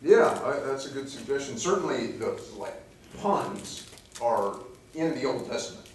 [0.03, 1.57] Yeah, I, that's a good suggestion.
[1.57, 2.75] Certainly, the like
[3.21, 3.89] puns
[4.21, 4.57] are
[4.95, 5.87] in the Old Testament.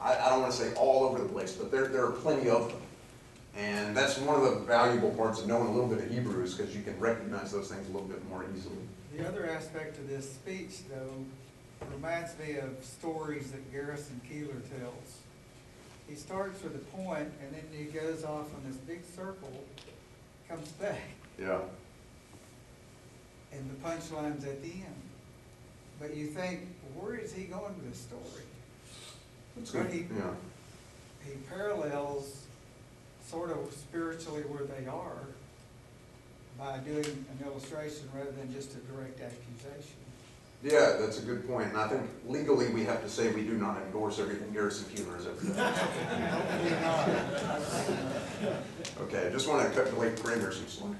[0.00, 2.48] I, I don't want to say all over the place, but there there are plenty
[2.48, 2.80] of them,
[3.56, 6.54] and that's one of the valuable parts of knowing a little bit of Hebrew is
[6.54, 8.76] because you can recognize those things a little bit more easily.
[9.16, 15.18] The other aspect of this speech, though, reminds me of stories that Garrison Keillor tells.
[16.08, 19.52] He starts with a point, and then he goes off on this big circle,
[20.48, 21.00] comes back,
[21.38, 21.60] Yeah.
[23.52, 25.02] and the punchline's at the end.
[26.00, 26.60] But you think,
[26.94, 28.44] where is he going with this story?
[29.56, 30.34] That's But he, Yeah.
[31.24, 32.42] he parallels
[33.26, 35.26] sort of spiritually where they are
[36.58, 39.96] by doing an illustration rather than just a direct accusation.
[40.62, 41.68] Yeah, that's a good point.
[41.68, 45.16] And I think legally we have to say we do not endorse everything Garrison Keillor
[45.16, 45.74] has ever done.
[49.00, 50.96] Okay, I just want to cut the Blake Kramer some slack.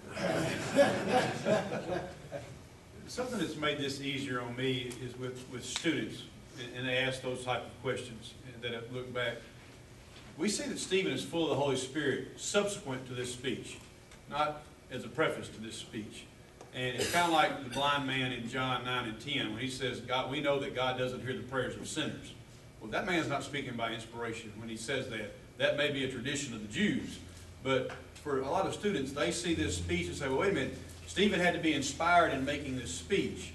[3.07, 6.22] Something that's made this easier on me is with, with students,
[6.59, 9.36] and- and they ask those type of questions that have looked back.
[10.36, 13.76] We see that Stephen is full of the Holy Spirit subsequent to this speech,
[14.28, 14.62] not
[14.95, 16.24] as a preface to this speech.
[16.74, 19.68] And it's kind of like the blind man in John nine and ten, when he
[19.68, 22.32] says, God, we know that God doesn't hear the prayers of sinners.
[22.80, 25.34] well, that man's not speaking by inspiration when he says that.
[25.57, 27.18] That may be a tradition of the Jews.
[27.62, 27.92] But
[28.22, 30.78] for a lot of students, they see this speech and say, well, wait a minute,
[31.07, 33.53] Stephen had to be inspired in making this speech.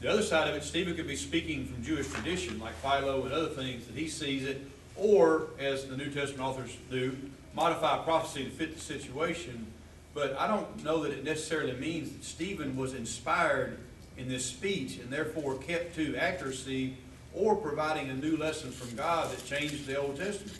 [0.00, 3.32] The other side of it, Stephen could be speaking from Jewish tradition, like Philo and
[3.32, 4.64] other things, that he sees it,
[4.96, 7.16] or, as the New Testament authors do,
[7.54, 9.66] modify prophecy to fit the situation.
[10.14, 13.78] But I don't know that it necessarily means that Stephen was inspired
[14.18, 16.96] in this speech and therefore kept to accuracy
[17.34, 20.58] or providing a new lesson from God that changed the Old Testament.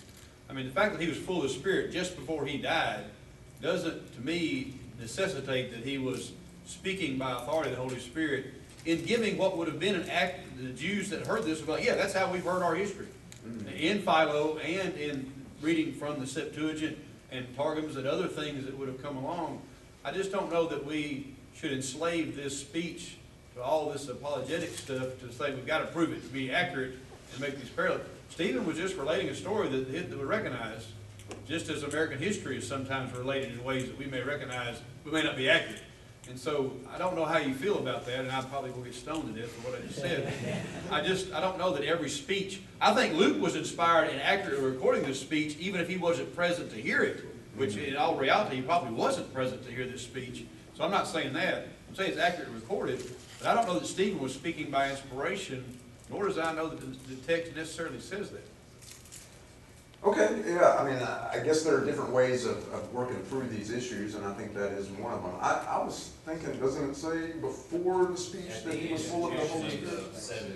[0.49, 3.05] I mean, the fact that he was full of Spirit just before he died
[3.61, 6.33] doesn't, to me, necessitate that he was
[6.67, 8.47] speaking by authority of the Holy Spirit
[8.85, 11.95] in giving what would have been an act, the Jews that heard this like, yeah,
[11.95, 13.07] that's how we've heard our history.
[13.47, 13.69] Mm-hmm.
[13.69, 16.99] In Philo and in reading from the Septuagint
[17.33, 19.63] and Targums and other things that would have come along,
[20.05, 23.17] I just don't know that we should enslave this speech
[23.55, 26.95] to all this apologetic stuff to say we've got to prove it to be accurate
[27.33, 28.03] and make these parallels.
[28.31, 30.89] Stephen was just relating a story that, we recognize,
[31.47, 35.23] just as American history is sometimes related in ways that we may recognize, we may
[35.23, 35.83] not be accurate.
[36.29, 38.95] And so, I don't know how you feel about that, and I probably will get
[38.95, 40.33] stoned to death for what I just said.
[40.91, 44.65] I just, I don't know that every speech, I think Luke was inspired and accurately
[44.65, 47.25] recording this speech, even if he wasn't present to hear it,
[47.57, 50.47] which in all reality, he probably wasn't present to hear this speech.
[50.75, 51.67] So I'm not saying that.
[51.89, 53.03] I'm saying it's accurately recorded,
[53.39, 55.65] but I don't know that Stephen was speaking by inspiration,
[56.09, 58.47] nor does I know that the, the text necessarily says that.
[60.05, 63.47] Okay, yeah, I mean, I I guess there are different ways of, of working through
[63.49, 65.33] these issues, and I think that is one of them.
[65.41, 69.33] I, I was thinking, doesn't it say before the speech that he was full of
[69.33, 70.53] the Holy Spirit?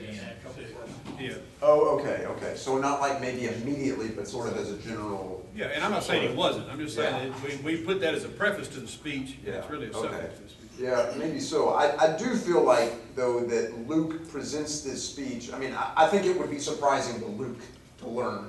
[1.20, 1.34] Yeah.
[1.62, 5.66] Oh, okay, okay, so not like maybe immediately, but sort of as a general, Yeah,
[5.66, 8.24] and I'm not saying he wasn't, I'm just saying that we, we put that as
[8.24, 10.08] a preface to the speech, and it's Yeah, really a okay.
[10.10, 10.70] subject to the speech.
[10.80, 11.70] yeah, maybe so.
[11.70, 16.08] I, I do feel like, though, that Luke presents this speech, I mean, I, I
[16.08, 17.60] think it would be surprising to Luke
[18.00, 18.48] to learn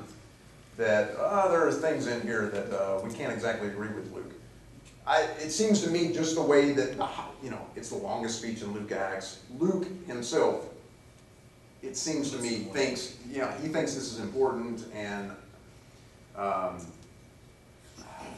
[0.77, 4.31] that, uh, there are things in here that, uh, we can't exactly agree with Luke.
[5.05, 6.95] I, it seems to me just the way that,
[7.41, 9.39] you know, it's the longest speech in Luke Acts.
[9.57, 10.67] Luke himself,
[11.81, 15.31] it seems to me, thinks, you know, he thinks this is important and,
[16.35, 16.85] um,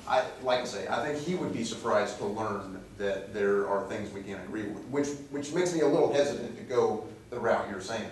[0.08, 3.88] I, like I say, I think he would be surprised to learn that there are
[3.88, 7.40] things we can't agree with, which, which makes me a little hesitant to go the
[7.40, 8.10] route you're saying.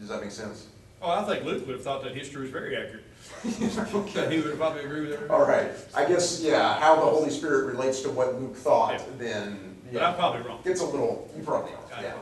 [0.00, 0.66] Does that make sense?
[1.00, 3.03] Oh, I think Luke would have thought that history was very accurate.
[3.42, 5.30] That he would probably agreed with everything.
[5.30, 9.00] All right, I guess, yeah, how the Holy Spirit relates to what Luke thought, Yeah.
[9.18, 10.60] then, But I'm yeah, probably wrong.
[10.64, 12.12] it's a little, you probably are, yeah.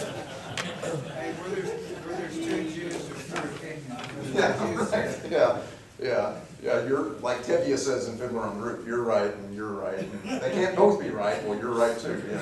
[0.00, 4.34] Hey, where there's, where there's two Jews, there's two opinions.
[4.34, 5.58] Yeah, yeah,
[6.02, 9.72] yeah, yeah, you're, like Tevye says in Fiddler on the Roof, you're right and you're
[9.72, 12.40] right, and they can't both be right, well, you're right too, yeah.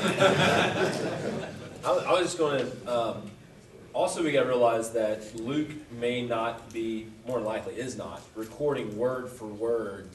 [1.85, 3.31] I was, I was just gonna, um,
[3.99, 8.97] also we gotta realize that Luke may not be, more than likely is not, recording
[8.97, 10.09] word for word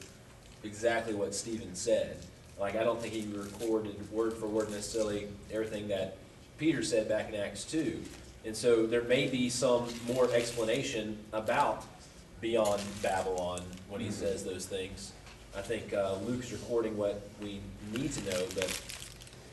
[0.62, 2.16] exactly what Stephen said.
[2.58, 6.16] Like, I don't think he recorded word for word necessarily everything that
[6.56, 8.00] Peter said back in Acts two.
[8.46, 11.84] And so there may be some more explanation about
[12.40, 13.60] beyond Babylon
[13.90, 15.12] when he says those things.
[15.54, 17.60] I think, uh, Luke's recording what we
[17.92, 18.80] need to know, but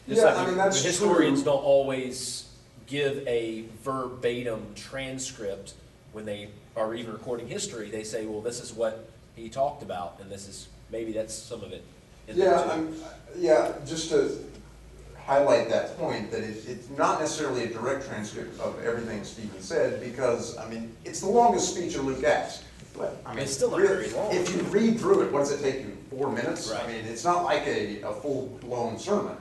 [0.07, 1.51] Yeah, like I mean, that's historians true.
[1.51, 2.47] don't always
[2.91, 5.73] give a verbatim transcript
[6.11, 7.89] when they are even recording history.
[7.89, 11.63] They say, well, this is what he talked about, and this is, maybe that's some
[11.63, 11.83] of it.
[12.27, 12.81] in Yeah,
[13.37, 14.37] yeah, just to
[15.25, 20.01] highlight that point, that it, it's not necessarily a direct transcript of everything Stephen said,
[20.01, 22.63] because, I mean, it's the longest speech in Luke Acts.
[22.97, 24.35] But, I mean, It's still really, very long.
[24.35, 26.69] If you read through it, what does it take you, four minutes?
[26.73, 29.37] I mean, it's not like a, a full-blown sermon.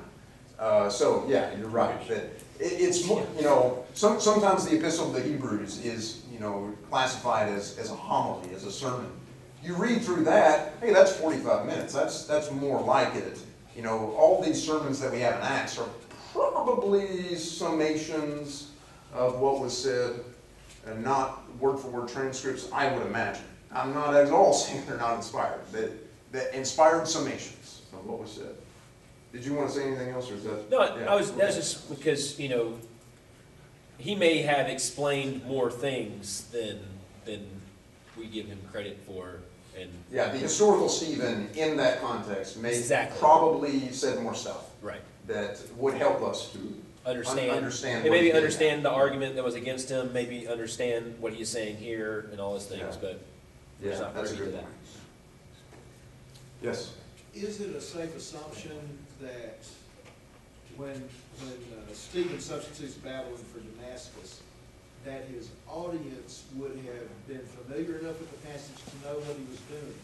[0.56, 2.30] Uh, so, yeah, you're right, that
[2.60, 6.74] it, it's, more you know, some, sometimes the epistle of the Hebrews is, you know,
[6.90, 9.10] classified as, as a homily, as a sermon.
[9.62, 13.38] You read through that, hey, that's forty-five minutes, that's, that's more like it.
[13.76, 15.88] You know, all these sermons that we have in Acts are
[16.32, 18.66] probably summations
[19.12, 20.20] of what was said,
[20.86, 23.44] and not word-for-word transcripts, I would imagine.
[23.72, 25.92] I'm not at all saying they're not inspired, but,
[26.32, 28.54] that inspired summations of what was said.
[29.32, 30.70] Did you want to say anything else, or is that?
[30.70, 31.60] No, I- yeah, I was, that's okay.
[31.60, 32.74] just because, you know,
[33.98, 36.80] he may have explained more things than,
[37.24, 37.46] than
[38.18, 39.36] we give him credit for,
[39.78, 43.18] and, Yeah, the historical Stephen, in that context, may Exactly.
[43.20, 46.74] probably said more stuff right, that would help us to
[47.06, 47.50] understand.
[47.52, 51.14] understand And what maybe he's getting understand the argument that was against him, maybe understand
[51.20, 52.96] what he's saying here and all those things, Yeah.
[53.00, 53.20] but
[53.82, 54.74] Yeah, It's not that's a privy good to point.
[56.62, 56.92] Yes.
[57.34, 58.78] Is it a safe assumption
[59.20, 59.58] that
[60.76, 64.42] when, when uh, Stephen substitutes Babylon for Damascus,
[65.04, 69.44] that his audience would have been familiar enough with the passage to know what he
[69.50, 69.94] was doing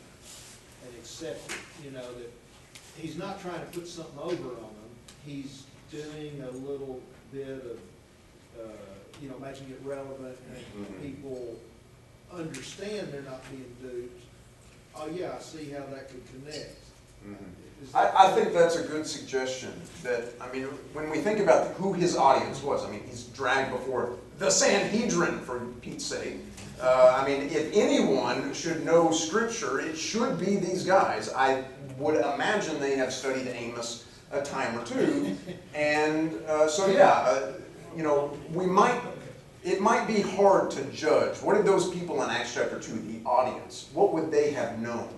[0.86, 2.32] and accept it, you know, that
[2.96, 4.90] he's not trying to put something over on them,
[5.26, 7.00] he's doing a little
[7.32, 7.78] bit of,
[8.60, 8.72] uh,
[9.20, 11.02] you know, making it relevant and Mhm.
[11.02, 11.56] people
[12.32, 14.22] understand they're not being duped.
[14.94, 16.78] Oh, yeah, I see how that could connect.
[17.24, 19.72] Is that- I, I think that's a good suggestion,
[20.02, 23.72] that, I mean, when we think about who his audience was, I mean, he's dragged
[23.72, 26.36] before the Sanhedrin, for Pete's sake.
[26.80, 31.32] Uh, I mean, if anyone should know scripture, it should be these guys.
[31.32, 31.64] I
[31.96, 35.36] would imagine they have studied Amos a time or two.
[35.74, 37.52] And, uh, so, yeah, uh,
[37.94, 38.98] you know, we might,
[39.62, 41.36] it might be hard to judge.
[41.42, 45.08] What did those people in Acts chapter two, the audience, what would they have known?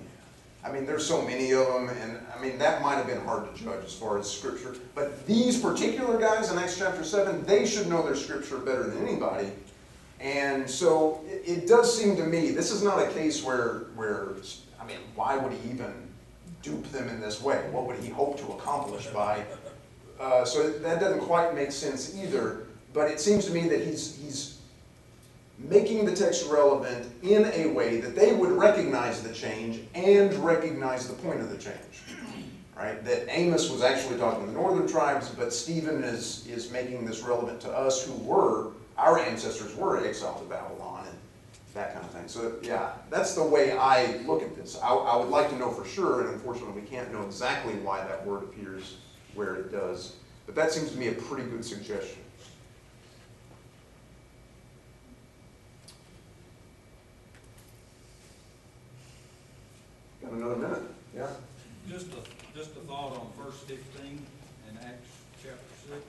[0.64, 3.54] I mean, there's so many of them, and I mean, that might have been hard
[3.54, 4.74] to judge as far as scripture.
[4.94, 9.06] But these particular guys in Acts chapter 7, they should know their scripture better than
[9.06, 9.52] anybody.
[10.20, 14.30] And so it, it does seem to me, this is not a case where, where,
[14.80, 15.92] I mean, why would he even
[16.62, 17.64] dupe them in this way?
[17.70, 19.44] What would he hope to accomplish by?
[20.18, 22.66] Uh, so that doesn't quite make sense either.
[22.92, 24.57] But it seems to me that he's, he's
[25.59, 31.09] making the text relevant in a way that they would recognize the change and recognize
[31.09, 31.76] the point of the change.
[32.76, 33.04] Right?
[33.04, 37.22] That Amos was actually talking to the northern tribes, but Stephen is, is making this
[37.22, 41.18] relevant to us who were, our ancestors were exiled to Babylon and
[41.74, 42.28] that kind of thing.
[42.28, 44.78] So, yeah, that's the way I look at this.
[44.80, 48.04] I, I would like to know for sure, and unfortunately, we can't know exactly why
[48.04, 48.98] that word appears
[49.34, 50.14] where it does.
[50.46, 52.22] But that seems to me a pretty good suggestion.
[60.31, 60.83] Another minute?
[61.16, 61.26] Yeah.
[61.89, 64.24] Just a, just a thought on verse fifteen
[64.68, 65.09] in Acts
[65.43, 66.05] chapter six.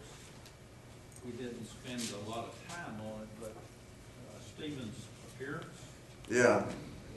[1.26, 4.96] We didn't spend a lot of time on it, but uh, Stephen's
[5.34, 5.66] appearance,
[6.30, 6.64] Yeah.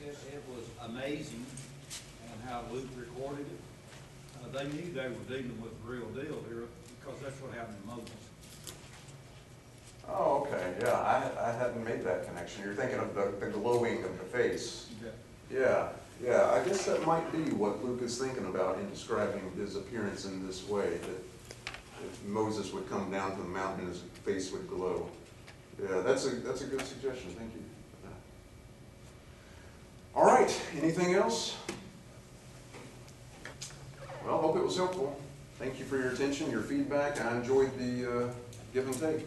[0.05, 1.45] it, it was amazing
[2.31, 3.59] and how Luke recorded it.
[4.43, 6.67] Uh, they knew they were dealing with the real deal here
[6.99, 8.11] because that's what happened to Moses.
[10.09, 12.63] Oh, okay, yeah, I, I hadn't made that connection.
[12.63, 14.87] You're thinking of the, the glowing of the face.
[15.01, 15.87] Yeah, yeah,
[16.63, 20.45] I guess that might be what Luke is thinking about in describing his appearance in
[20.45, 21.73] this way, that
[22.05, 25.09] if Moses would come down from the mountain, and his face would glow.
[25.81, 27.61] Yeah, that's a, that's a good suggestion, thank you.
[30.15, 31.57] All right, anything else?
[34.23, 35.19] Well, hope it was helpful.
[35.57, 37.19] Thank you for your attention, your feedback.
[37.19, 38.33] I enjoyed the, uh,
[38.73, 39.25] give and take.